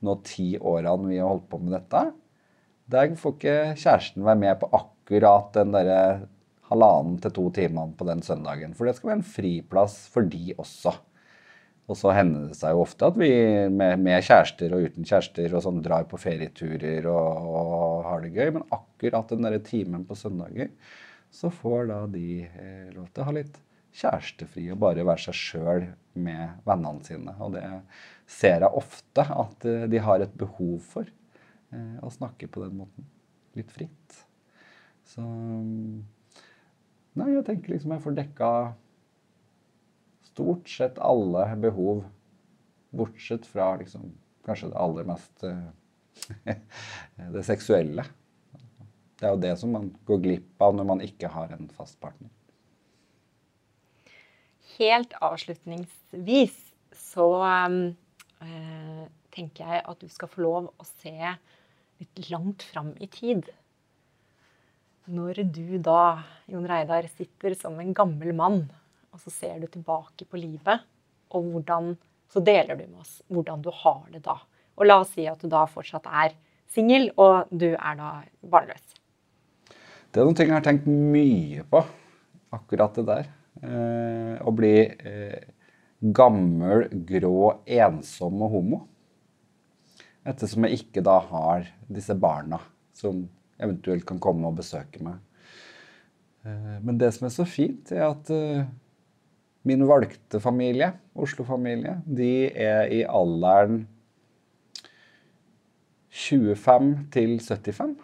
nå 0.07 0.15
ti 0.27 0.53
årene 0.61 1.11
vi 1.11 1.19
har 1.19 1.33
holdt 1.33 1.49
på 1.51 1.59
med 1.59 1.75
dette, 1.75 2.05
der 2.95 3.17
får 3.19 3.35
ikke 3.35 3.57
kjæresten 3.81 4.27
være 4.27 4.41
med 4.43 4.61
på 4.61 4.69
akkurat 4.79 5.51
den 5.57 5.73
derre 5.75 5.99
halvannen 6.69 7.17
til 7.23 7.35
to 7.35 7.49
timene 7.57 7.97
på 7.99 8.07
den 8.07 8.23
søndagen. 8.25 8.77
For 8.77 8.87
det 8.87 8.95
skal 8.99 9.11
være 9.11 9.21
en 9.23 9.33
friplass 9.35 9.99
for 10.13 10.31
de 10.31 10.55
også. 10.55 10.95
Og 11.85 11.99
så 12.01 12.15
hender 12.17 12.49
det 12.49 12.57
seg 12.57 12.73
jo 12.73 12.85
ofte 12.85 13.11
at 13.11 13.19
vi 13.21 13.31
med, 13.69 13.99
med 14.01 14.25
kjærester 14.25 14.73
og 14.73 14.87
uten 14.87 15.05
kjærester 15.09 15.53
og 15.53 15.65
sånn 15.67 15.83
drar 15.85 16.07
på 16.09 16.21
ferieturer 16.21 17.11
og, 17.11 17.51
og 17.51 18.07
har 18.09 18.25
det 18.25 18.33
gøy. 18.37 18.55
Men 18.57 18.69
akkurat 18.73 19.35
den 19.35 19.45
derre 19.45 19.61
timen 19.65 20.07
på 20.09 20.17
søndager, 20.17 20.71
så 21.35 21.51
får 21.53 21.91
da 21.91 22.01
de 22.15 22.29
eh, 22.47 22.91
lov 22.95 23.11
til 23.11 23.25
å 23.25 23.29
ha 23.29 23.37
litt 23.43 23.59
kjærestefri 23.95 24.67
og 24.75 24.81
bare 24.83 25.07
være 25.07 25.27
seg 25.29 25.39
sjøl 25.39 25.87
med 26.15 26.59
vennene 26.67 27.07
sine. 27.07 27.35
Og 27.43 27.55
det 27.57 27.65
ser 28.31 28.65
jeg 28.65 28.81
ofte 28.83 29.27
at 29.27 29.69
eh, 29.71 29.87
de 29.91 30.03
har 30.03 30.25
et 30.25 30.39
behov 30.39 30.79
for 30.87 31.07
eh, 31.07 31.99
å 32.03 32.13
snakke 32.15 32.49
på 32.51 32.65
den 32.65 32.81
måten. 32.83 33.07
Litt 33.55 33.71
fritt. 33.75 34.25
Så 35.07 35.23
Nei, 37.15 37.29
jeg 37.31 37.45
tenker 37.47 37.71
liksom 37.71 37.93
jeg 37.95 38.03
får 38.03 38.15
dekka 38.17 38.51
stort 40.27 40.67
sett 40.67 40.97
alle 40.99 41.45
behov, 41.63 42.01
bortsett 42.91 43.47
fra 43.47 43.69
liksom 43.79 44.09
kanskje 44.45 44.73
det 44.73 44.81
aller 44.83 45.07
mest 45.07 45.45
eh, 45.47 46.57
det 47.37 47.45
seksuelle. 47.47 48.07
Det 49.15 49.29
er 49.29 49.37
jo 49.37 49.43
det 49.45 49.53
som 49.61 49.71
man 49.77 49.93
går 50.09 50.25
glipp 50.25 50.65
av 50.67 50.75
når 50.75 50.89
man 50.89 51.05
ikke 51.07 51.31
har 51.31 51.55
en 51.55 51.71
fast 51.71 52.01
partner. 52.03 52.33
Helt 54.79 55.15
avslutningsvis 55.25 56.57
så 56.95 57.29
eh, 57.45 59.03
tenker 59.35 59.67
jeg 59.67 59.83
at 59.85 60.01
du 60.01 60.09
skal 60.13 60.31
få 60.31 60.45
lov 60.45 60.71
å 60.79 60.87
se 60.87 61.15
litt 62.01 62.31
langt 62.31 62.65
fram 62.71 62.93
i 63.03 63.09
tid. 63.11 63.47
Når 65.05 65.43
du 65.53 65.77
da, 65.85 66.25
Jon 66.49 66.67
Reidar, 66.69 67.07
sitter 67.13 67.57
som 67.59 67.77
en 67.81 67.93
gammel 67.97 68.33
mann, 68.37 68.63
og 69.13 69.21
så 69.23 69.31
ser 69.31 69.61
du 69.61 69.69
tilbake 69.69 70.27
på 70.27 70.41
livet, 70.41 70.87
og 71.35 71.51
hvordan, 71.53 71.93
så 72.31 72.43
deler 72.45 72.79
du 72.79 72.87
med 72.87 73.03
oss 73.05 73.19
hvordan 73.29 73.63
du 73.63 73.71
har 73.83 74.03
det 74.15 74.25
da. 74.25 74.39
Og 74.75 74.89
la 74.89 74.99
oss 75.03 75.13
si 75.15 75.27
at 75.31 75.43
du 75.43 75.51
da 75.51 75.67
fortsatt 75.71 76.09
er 76.09 76.35
singel, 76.73 77.11
og 77.21 77.51
du 77.53 77.75
er 77.75 77.99
da 78.01 78.11
barnløs. 78.51 78.97
Det 80.15 80.23
er 80.23 80.27
noen 80.27 80.39
ting 80.39 80.51
jeg 80.51 80.57
har 80.57 80.67
tenkt 80.67 80.89
mye 80.89 81.65
på, 81.71 81.83
akkurat 82.55 82.99
det 82.99 83.07
der. 83.11 83.31
Eh, 83.63 84.35
å 84.43 84.51
bli 84.55 84.75
eh, 84.83 85.45
gammel, 86.15 86.89
grå, 87.07 87.61
ensom 87.71 88.43
og 88.43 88.57
homo. 88.57 88.81
Ettersom 90.27 90.67
jeg 90.67 90.81
ikke 90.81 91.05
da 91.05 91.21
har 91.29 91.69
disse 91.87 92.17
barna 92.19 92.59
som 92.97 93.23
eventuelt 93.63 94.07
kan 94.09 94.19
komme 94.23 94.49
og 94.49 94.59
besøke 94.59 95.03
meg. 95.05 95.21
Eh, 96.43 96.79
men 96.83 96.99
det 96.99 97.13
som 97.15 97.29
er 97.29 97.35
så 97.37 97.47
fint, 97.49 97.93
er 97.95 98.09
at 98.09 98.33
min 99.65 99.85
valgte 99.89 100.43
familie, 100.45 100.91
Oslo-familie, 101.15 102.01
de 102.05 102.51
er 102.51 102.91
i 102.93 103.05
alderen 103.07 103.85
25 106.15 106.91
til 107.15 107.39
75. 107.41 107.95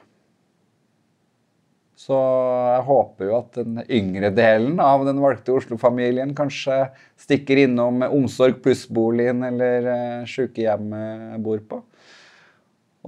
Så 2.01 2.17
jeg 2.17 2.85
håper 2.87 3.29
jo 3.29 3.35
at 3.37 3.57
den 3.59 3.83
yngre 3.93 4.31
delen 4.33 4.79
av 4.81 5.03
den 5.05 5.21
valgte 5.21 5.53
Oslo-familien 5.53 6.33
kanskje 6.37 6.87
stikker 7.21 7.61
innom 7.67 8.01
Omsorg 8.07 8.63
pluss-boligen 8.65 9.45
eller 9.45 9.89
eh, 9.93 10.31
sykehjemmet 10.31 11.37
bor 11.45 11.61
på. 11.69 11.83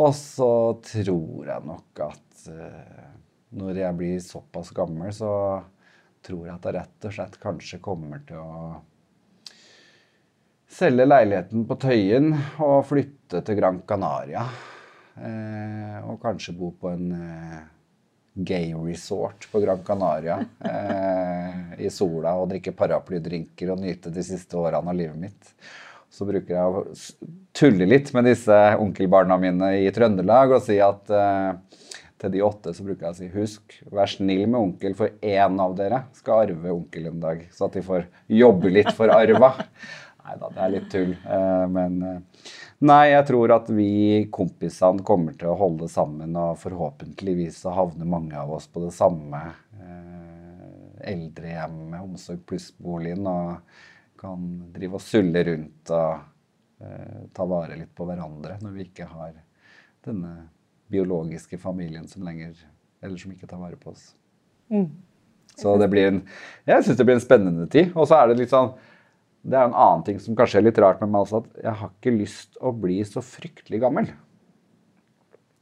Og 0.03 0.13
så 0.17 0.53
tror 0.85 1.49
jeg 1.49 1.69
nok 1.69 2.05
at 2.05 2.45
uh, 2.53 3.09
når 3.61 3.81
jeg 3.83 3.97
blir 3.99 4.23
såpass 4.25 4.73
gammel, 4.77 5.13
så 5.13 5.33
tror 6.25 6.47
jeg 6.47 6.55
at 6.55 6.69
jeg 6.69 6.77
rett 6.79 7.09
og 7.09 7.17
slett 7.17 7.43
kanskje 7.43 7.83
kommer 7.85 8.23
til 8.29 8.41
å 8.41 8.79
selge 10.73 11.05
leiligheten 11.09 11.67
på 11.69 11.77
Tøyen 11.81 12.33
og 12.65 12.79
flytte 12.89 13.43
til 13.45 13.61
Gran 13.61 13.83
Canaria. 13.89 14.47
Uh, 15.17 16.01
og 16.09 16.21
kanskje 16.25 16.57
bo 16.57 16.73
på 16.81 16.93
en 16.93 17.13
gay 18.35 18.73
resort 18.75 19.49
på 19.53 19.61
Gran 19.61 19.83
Canaria 19.85 20.39
i 21.79 21.91
sola 21.93 22.35
og 22.41 22.49
drikke 22.53 22.75
paraplydrinker 22.77 23.73
og 23.75 23.83
nyte 23.83 24.13
de 24.13 24.25
siste 24.25 24.57
årene 24.57 24.89
av 24.89 24.97
livet 24.97 25.19
mitt. 25.21 25.55
Så 26.13 26.27
bruker 26.29 26.57
jeg 26.57 26.65
å 26.65 26.85
tulle 27.57 27.89
litt 27.89 28.11
med 28.13 28.27
disse 28.29 28.57
onkelbarna 28.81 29.39
mine 29.41 29.71
i 29.81 29.93
Trøndelag 29.93 30.53
og 30.57 30.65
si 30.65 30.77
at 30.85 31.13
eh, 31.13 31.55
til 32.23 32.35
de 32.35 32.43
åtte 32.47 32.73
så 32.77 32.85
bruker 32.87 33.09
jeg 33.09 33.15
å 33.15 33.19
si 33.19 33.29
husk, 33.33 33.79
vær 33.91 34.11
snill 34.11 34.45
med 34.47 34.61
onkel, 34.61 34.95
for 34.95 35.11
én 35.25 35.57
av 35.65 35.73
dere 35.79 36.05
skal 36.15 36.45
arve 36.45 36.71
onkel 36.71 37.09
en 37.11 37.23
dag. 37.23 37.41
Så 37.51 37.67
at 37.67 37.79
de 37.79 37.83
får 37.83 38.07
jobbe 38.31 38.71
litt 38.71 38.93
for 38.95 39.11
arva. 39.11 39.55
Nei 40.23 40.37
da, 40.39 40.51
det 40.55 40.63
er 40.63 40.75
litt 40.77 40.91
tull. 40.93 41.15
Uh, 41.27 41.65
men 41.73 41.97
uh, 42.07 42.49
nei, 42.87 43.05
jeg 43.11 43.29
tror 43.31 43.57
at 43.57 43.71
vi 43.75 43.91
kompisene 44.35 45.03
kommer 45.07 45.35
til 45.39 45.51
å 45.51 45.59
holde 45.59 45.89
sammen, 45.91 46.37
og 46.39 46.61
forhåpentligvis 46.63 47.63
så 47.65 47.75
havner 47.75 48.09
mange 48.09 48.39
av 48.39 48.53
oss 48.55 48.69
på 48.71 48.85
det 48.85 48.95
samme 48.97 49.43
eldrehjemmet, 51.03 51.99
Omsorg 51.99 52.45
pluss-boligen. 52.47 53.27
og 53.27 53.57
kan 54.23 54.43
drive 54.71 54.99
og 54.99 55.03
sulle 55.03 55.43
rundt 55.49 55.91
og 55.91 56.85
eh, 56.85 57.23
ta 57.35 57.47
vare 57.49 57.79
litt 57.81 57.91
på 57.97 58.07
hverandre 58.07 58.59
når 58.63 58.77
vi 58.77 58.85
ikke 58.87 59.09
har 59.11 59.33
denne 60.07 60.35
biologiske 60.93 61.59
familien 61.59 62.07
som 62.11 62.23
lenger 62.27 62.55
Eller 63.03 63.19
som 63.19 63.33
ikke 63.33 63.49
tar 63.51 63.59
vare 63.59 63.75
på 63.75 63.91
oss. 63.91 64.13
Mm. 64.71 64.87
Så 65.59 65.75
det 65.81 65.89
blir 65.91 66.07
en 66.07 66.21
Jeg 66.69 66.85
syns 66.85 67.01
det 67.01 67.07
blir 67.09 67.17
en 67.19 67.25
spennende 67.25 67.67
tid. 67.67 67.91
Og 67.97 68.07
så 68.07 68.21
er 68.21 68.31
det 68.31 68.39
litt 68.39 68.53
sånn 68.53 68.71
Det 69.43 69.59
er 69.59 69.67
en 69.67 69.75
annen 69.75 70.05
ting 70.07 70.21
som 70.23 70.37
kanskje 70.39 70.61
er 70.61 70.69
litt 70.69 70.79
rart 70.83 71.01
med 71.03 71.11
meg 71.11 71.25
også, 71.25 71.43
at 71.43 71.65
jeg 71.65 71.79
har 71.81 71.91
ikke 71.91 72.15
lyst 72.15 72.61
å 72.63 72.71
bli 72.85 73.01
så 73.07 73.25
fryktelig 73.27 73.83
gammel. 73.83 74.13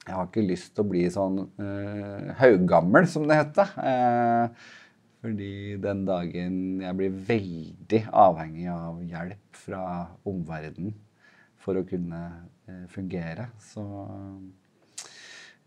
Jeg 0.05 0.16
har 0.16 0.29
ikke 0.29 0.45
lyst 0.45 0.75
til 0.75 0.85
å 0.85 0.90
bli 0.90 1.07
sånn 1.12 1.38
uh, 1.61 2.31
haugammel, 2.40 3.09
som 3.09 3.25
det 3.29 3.38
heter. 3.40 3.73
Uh, 3.79 4.77
fordi 5.21 5.77
den 5.81 6.07
dagen 6.09 6.55
jeg 6.81 6.97
blir 6.97 7.16
veldig 7.29 8.01
avhengig 8.23 8.69
av 8.73 9.01
hjelp 9.05 9.59
fra 9.66 9.83
omverdenen 10.29 10.95
for 11.61 11.77
å 11.77 11.85
kunne 11.85 12.21
eh, 12.64 12.87
fungere, 12.88 13.51
så 13.61 13.85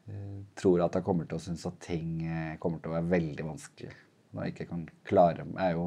eh, 0.09 0.39
tror 0.57 0.79
jeg 0.79 0.87
at 0.87 0.97
jeg 0.97 1.05
kommer 1.05 1.29
til 1.29 1.37
å 1.37 1.43
synes 1.43 1.67
at 1.69 1.77
ting 1.85 2.23
eh, 2.25 2.55
kommer 2.61 2.81
til 2.81 2.89
å 2.89 2.95
være 2.97 3.11
veldig 3.13 3.45
vanskelig. 3.51 3.93
Når 4.33 4.47
jeg 4.47 4.55
ikke 4.55 4.69
kan 4.71 4.87
klare 5.05 5.45
meg. 5.45 5.59
Jeg 5.59 5.67
er 5.67 5.77
jo 5.77 5.85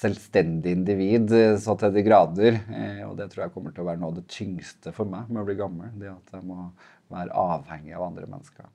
selvstendig 0.00 0.72
individ 0.78 1.32
så 1.60 1.76
til 1.80 1.92
de 1.94 2.04
grader. 2.06 2.58
Og 3.06 3.14
det 3.18 3.28
tror 3.30 3.44
jeg 3.44 3.54
kommer 3.54 3.74
til 3.76 3.84
å 3.84 3.88
være 3.90 4.00
noe 4.00 4.14
av 4.14 4.20
det 4.20 4.26
tyngste 4.32 4.94
for 4.96 5.08
meg 5.10 5.28
med 5.28 5.42
å 5.42 5.46
bli 5.48 5.58
gammel. 5.58 5.92
Det 6.00 6.10
at 6.12 6.36
jeg 6.38 6.46
må 6.48 6.70
være 7.12 7.34
avhengig 7.36 7.96
av 7.98 8.06
andre 8.08 8.28
mennesker. 8.30 8.68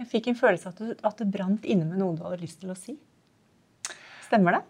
Jeg 0.00 0.10
fikk 0.10 0.30
en 0.30 0.38
følelse 0.38 0.70
av 0.70 0.74
at, 0.74 0.80
du, 0.82 1.02
at 1.06 1.20
det 1.22 1.30
brant 1.30 1.66
inne 1.70 1.86
med 1.86 2.00
noe 2.02 2.16
du 2.18 2.24
hadde 2.26 2.42
lyst 2.42 2.58
til 2.64 2.72
å 2.74 2.78
si. 2.78 2.96
Stemmer 4.26 4.58
det? 4.58 4.62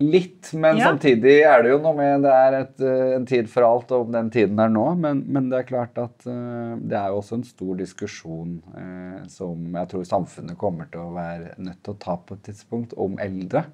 Litt, 0.00 0.48
men 0.56 0.78
ja. 0.80 0.86
samtidig 0.88 1.34
er 1.44 1.60
det 1.60 1.74
jo 1.74 1.78
noe 1.84 1.92
med 1.92 2.22
Det 2.24 2.32
er 2.32 2.54
et, 2.56 2.78
eh, 2.80 3.10
en 3.18 3.26
tid 3.28 3.50
for 3.52 3.66
alt, 3.66 3.90
og 3.92 4.06
om 4.06 4.14
den 4.14 4.30
tiden 4.32 4.60
er 4.62 4.70
nå. 4.72 4.84
Men, 4.96 5.20
men 5.28 5.50
det 5.52 5.58
er 5.58 5.66
klart 5.68 6.00
at 6.00 6.24
uh, 6.24 6.72
det 6.80 6.96
er 6.96 7.12
jo 7.12 7.18
også 7.20 7.36
en 7.36 7.44
stor 7.44 7.74
diskusjon 7.76 8.54
eh, 8.80 9.18
som 9.28 9.66
jeg 9.76 9.90
tror 9.92 10.06
samfunnet 10.08 10.56
kommer 10.60 10.88
til 10.88 11.04
å 11.04 11.12
være 11.18 11.52
nødt 11.60 11.82
til 11.84 11.92
å 11.92 12.00
ta 12.00 12.16
på 12.16 12.38
et 12.38 12.46
tidspunkt, 12.48 12.96
om 12.96 13.20
eldre. 13.20 13.66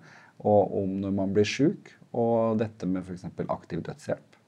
Og 0.42 0.74
om 0.82 0.98
når 1.04 1.14
man 1.14 1.36
blir 1.36 1.46
sjuk. 1.46 1.94
Og 2.16 2.58
dette 2.58 2.88
med 2.90 3.06
f.eks. 3.06 3.28
aktiv 3.46 3.84
dødshjelp. 3.86 4.40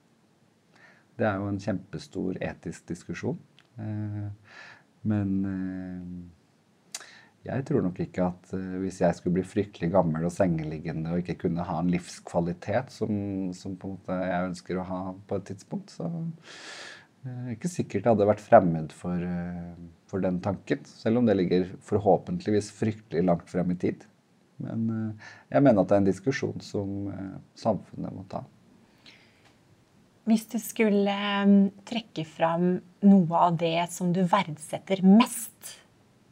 Det 1.19 1.27
er 1.27 1.38
jo 1.38 1.49
en 1.51 1.62
kjempestor 1.62 2.43
etisk 2.43 2.91
diskusjon. 2.91 3.38
Eh, 3.79 4.27
men 5.07 5.33
eh, 5.47 6.03
jeg 7.49 7.65
tror 7.69 7.85
nok 7.85 7.99
ikke 8.03 8.27
at 8.29 8.53
eh, 8.57 8.77
hvis 8.83 9.01
jeg 9.03 9.17
skulle 9.17 9.39
bli 9.39 9.47
fryktelig 9.47 9.91
gammel 9.95 10.27
og 10.29 10.35
sengeliggende 10.35 11.13
og 11.13 11.23
ikke 11.23 11.39
kunne 11.47 11.65
ha 11.65 11.79
en 11.81 11.91
livskvalitet 11.93 12.93
som, 12.95 13.13
som 13.57 13.77
jeg 13.79 14.51
ønsker 14.51 14.81
å 14.81 14.87
ha 14.89 15.01
på 15.29 15.39
et 15.39 15.49
tidspunkt, 15.53 15.95
så 15.95 16.11
det 17.25 17.33
er 17.35 17.55
ikke 17.57 17.71
sikkert 17.73 18.05
jeg 18.05 18.15
hadde 18.15 18.29
vært 18.31 18.45
fremmed 18.45 18.95
for, 18.97 19.25
eh, 19.25 19.73
for 20.11 20.25
den 20.25 20.43
tanken. 20.45 20.85
Selv 20.89 21.23
om 21.23 21.29
det 21.29 21.39
ligger 21.39 21.73
forhåpentligvis 21.89 22.71
fryktelig 22.77 23.25
langt 23.27 23.51
frem 23.51 23.75
i 23.75 23.81
tid. 23.87 24.07
Men 24.59 24.89
jeg 25.53 25.63
mener 25.63 25.85
at 25.85 25.91
det 25.91 25.95
er 25.95 26.01
en 26.03 26.09
diskusjon 26.09 26.63
som 26.67 26.89
samfunnet 27.55 28.11
må 28.11 28.25
ta. 28.27 28.41
Hvis 30.29 30.45
du 30.51 30.59
skulle 30.61 31.15
trekke 31.89 32.25
fram 32.29 32.73
noe 33.07 33.45
av 33.47 33.55
det 33.61 33.87
som 33.95 34.11
du 34.13 34.21
verdsetter 34.29 35.01
mest 35.07 35.55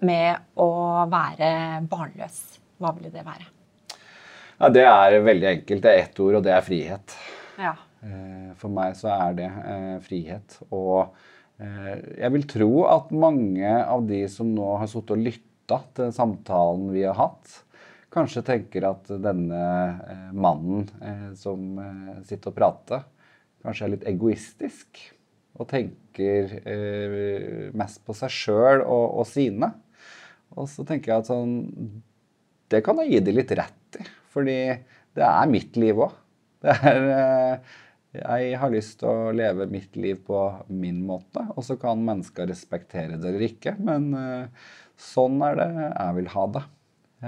med 0.07 0.61
å 0.63 0.71
være 1.11 1.51
barnløs, 1.91 2.41
hva 2.81 2.95
ville 2.97 3.13
det 3.13 3.27
være? 3.27 3.51
Ja, 4.57 4.71
det 4.73 4.87
er 4.89 5.19
veldig 5.21 5.49
enkelt. 5.51 5.83
Det 5.85 5.93
er 5.93 6.07
ett 6.07 6.23
ord, 6.25 6.39
og 6.39 6.47
det 6.47 6.55
er 6.57 6.65
frihet. 6.65 7.17
Ja. 7.61 7.75
Eh, 8.07 8.53
for 8.61 8.73
meg 8.73 8.97
så 8.99 9.11
er 9.15 9.37
det 9.37 9.49
eh, 9.49 9.97
frihet. 10.05 10.59
Og 10.71 11.13
eh, 11.61 11.93
jeg 12.23 12.33
vil 12.37 12.47
tro 12.51 12.71
at 12.91 13.13
mange 13.15 13.73
av 13.83 14.07
de 14.09 14.23
som 14.33 14.51
nå 14.53 14.77
har 14.81 14.91
sittet 14.91 15.17
og 15.17 15.25
lytta 15.27 15.81
til 15.97 16.13
samtalen 16.15 16.91
vi 16.95 17.05
har 17.07 17.19
hatt, 17.19 17.63
kanskje 18.17 18.45
tenker 18.47 18.87
at 18.89 19.11
denne 19.21 19.59
mannen 20.33 20.87
som 21.37 21.75
sitter 22.25 22.49
og 22.49 22.55
prater, 22.57 23.03
kanskje 23.61 23.85
er 23.85 23.93
litt 23.93 24.07
egoistisk 24.09 25.03
og 25.59 25.69
tenker 25.69 26.55
mest 27.77 28.01
på 28.07 28.17
seg 28.17 28.33
sjøl 28.33 28.87
og, 28.87 29.19
og, 29.19 29.27
sine. 29.29 29.69
Og 30.57 30.69
så 30.73 30.85
tenker 30.89 31.13
jeg 31.13 31.25
at 31.25 31.31
sånn 31.31 31.57
Det 32.73 32.83
kan 32.87 32.99
jeg 33.03 33.13
gi 33.13 33.25
de 33.29 33.35
litt 33.37 33.53
rett 33.59 33.99
i, 34.01 34.07
fordi 34.33 34.59
det 35.17 35.25
er 35.27 35.51
mitt 35.53 35.77
liv 35.81 36.07
òg. 36.07 36.15
Eh, 36.67 37.75
Jeg 38.17 38.57
har 38.57 38.71
lyst 38.73 38.95
til 39.03 39.11
å 39.11 39.33
leve 39.37 39.67
mitt 39.69 39.97
liv 40.01 40.23
på 40.25 40.39
min 40.73 41.03
måte, 41.05 41.43
og 41.53 41.61
så 41.67 41.77
kan 41.77 42.01
mennesker 42.01 42.49
respektere 42.49 43.19
det 43.21 43.29
eller 43.29 43.45
ikke, 43.45 43.75
men 43.77 44.07
eh, 44.17 44.71
sånn 44.97 45.37
er 45.45 45.59
det 45.61 45.67
jeg 45.75 46.15
vil 46.17 46.31
ha 46.33 46.45
det. 46.55 46.63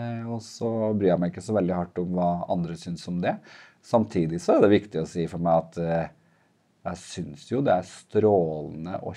Eh, 0.01 0.23
og 0.33 0.41
så 0.45 0.71
bryr 0.97 1.11
jeg 1.13 1.21
meg 1.21 1.35
ikke 1.35 1.45
så 1.45 1.57
veldig 1.59 1.77
hardt 1.77 2.01
om 2.01 2.15
hva 2.17 2.31
andre 2.57 2.77
syns 2.81 3.05
om 3.13 3.21
det. 3.21 3.37
Samtidig 3.85 4.41
så 4.41 4.57
er 4.57 4.65
det 4.65 4.73
viktig 4.79 5.03
å 5.03 5.09
si 5.13 5.27
for 5.29 5.45
meg 5.45 5.67
at 5.67 5.79
jeg 6.89 7.03
syns 7.05 7.45
jo 7.53 7.61
det 7.65 7.77
er 7.77 7.89
strålende 7.93 8.97
og 9.05 9.17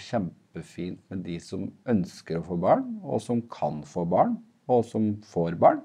kjempefint 0.52 1.00
med 1.10 1.24
de 1.24 1.40
som 1.40 1.72
ønsker 1.88 2.40
å 2.40 2.44
få 2.46 2.58
barn, 2.60 3.00
og 3.04 3.22
som 3.22 3.42
kan 3.50 3.84
få 3.84 4.06
barn, 4.06 4.38
og 4.68 4.84
som 4.86 5.22
får 5.24 5.56
barn. 5.56 5.82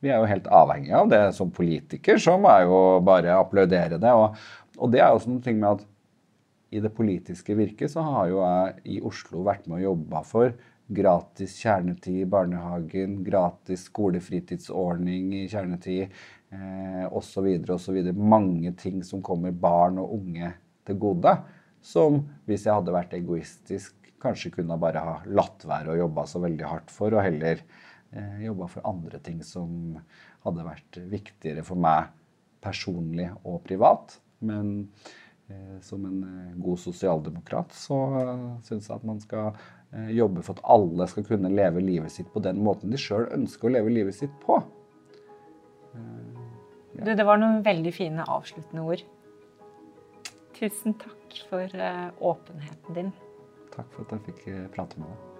Vi 0.00 0.10
er 0.10 0.20
jo 0.20 0.28
helt 0.28 0.46
avhengige 0.46 0.96
av 0.96 1.08
det 1.08 1.32
som 1.34 1.50
politiker, 1.50 2.18
som 2.18 2.44
er 2.44 2.66
jo 2.66 3.00
bare 3.04 3.38
applaudere 3.38 3.98
det. 3.98 4.12
Og, 4.12 4.36
og 4.78 4.92
det 4.92 5.00
er 5.00 5.12
jo 5.12 5.22
sånn 5.22 5.40
ting 5.42 5.58
med 5.60 5.78
at 5.78 5.86
i 6.74 6.80
det 6.82 6.92
politiske 6.92 7.54
virket 7.54 7.90
så 7.92 8.02
har 8.02 8.28
jo 8.28 8.42
jeg 8.42 8.74
i 8.96 9.00
Oslo 9.00 9.44
vært 9.46 9.66
med 9.66 9.78
og 9.78 9.84
jobba 9.84 10.22
for 10.26 10.54
gratis 10.94 11.54
kjernetid 11.62 12.24
i 12.24 12.28
barnehagen, 12.28 13.22
gratis 13.24 13.86
skolefritidsordning 13.88 15.32
i 15.38 15.44
kjernetid 15.48 16.02
eh, 16.04 17.04
osv. 17.08 17.48
osv. 17.72 18.00
Mange 18.12 18.74
ting 18.76 19.00
som 19.06 19.22
kommer 19.24 19.54
barn 19.54 20.02
og 20.02 20.18
unge 20.18 20.50
til 20.84 20.98
gode. 21.00 21.38
Som 21.84 22.22
hvis 22.48 22.64
jeg 22.64 22.78
hadde 22.78 22.94
vært 22.94 23.14
egoistisk, 23.16 23.96
kanskje 24.24 24.54
kunne 24.54 24.80
bare 24.80 25.02
ha 25.04 25.16
latt 25.28 25.66
være 25.68 25.92
å 25.92 25.98
jobbe 25.98 26.24
så 26.30 26.40
veldig 26.40 26.68
hardt 26.68 26.92
for, 26.92 27.12
og 27.12 27.26
heller 27.26 27.60
eh, 27.60 28.44
jobba 28.46 28.70
for 28.72 28.88
andre 28.88 29.20
ting 29.24 29.42
som 29.44 29.98
hadde 30.46 30.64
vært 30.64 31.00
viktigere 31.12 31.64
for 31.66 31.80
meg 31.80 32.08
personlig 32.64 33.28
og 33.44 33.60
privat. 33.66 34.16
Men 34.44 34.70
eh, 35.48 35.80
som 35.84 36.04
en 36.08 36.20
eh, 36.28 36.52
god 36.64 36.80
sosialdemokrat 36.80 37.74
så 37.76 37.98
uh, 38.14 38.46
syns 38.64 38.88
jeg 38.88 38.96
at 38.96 39.06
man 39.08 39.20
skal 39.22 39.50
eh, 39.92 40.12
jobbe 40.16 40.44
for 40.44 40.56
at 40.56 40.64
alle 40.76 41.08
skal 41.10 41.26
kunne 41.28 41.52
leve 41.52 41.84
livet 41.84 42.12
sitt 42.12 42.30
på 42.32 42.42
den 42.44 42.62
måten 42.64 42.92
de 42.92 43.00
sjøl 43.00 43.28
ønsker 43.34 43.68
å 43.68 43.74
leve 43.76 43.92
livet 43.92 44.16
sitt 44.16 44.34
på. 44.44 44.60
Du, 46.94 47.10
det 47.10 47.26
var 47.26 47.38
noen 47.38 47.60
veldig 47.66 47.90
fine 47.94 48.24
avsluttende 48.30 48.82
ord. 48.86 49.02
Tusen 50.54 50.94
takk 50.98 51.23
for 51.50 51.78
åpenheten 52.20 52.94
din. 52.94 53.12
Takk 53.74 53.90
for 53.94 54.06
at 54.06 54.18
jeg 54.18 54.26
fikk 54.30 54.74
prate 54.76 55.00
med 55.00 55.10
deg. 55.10 55.33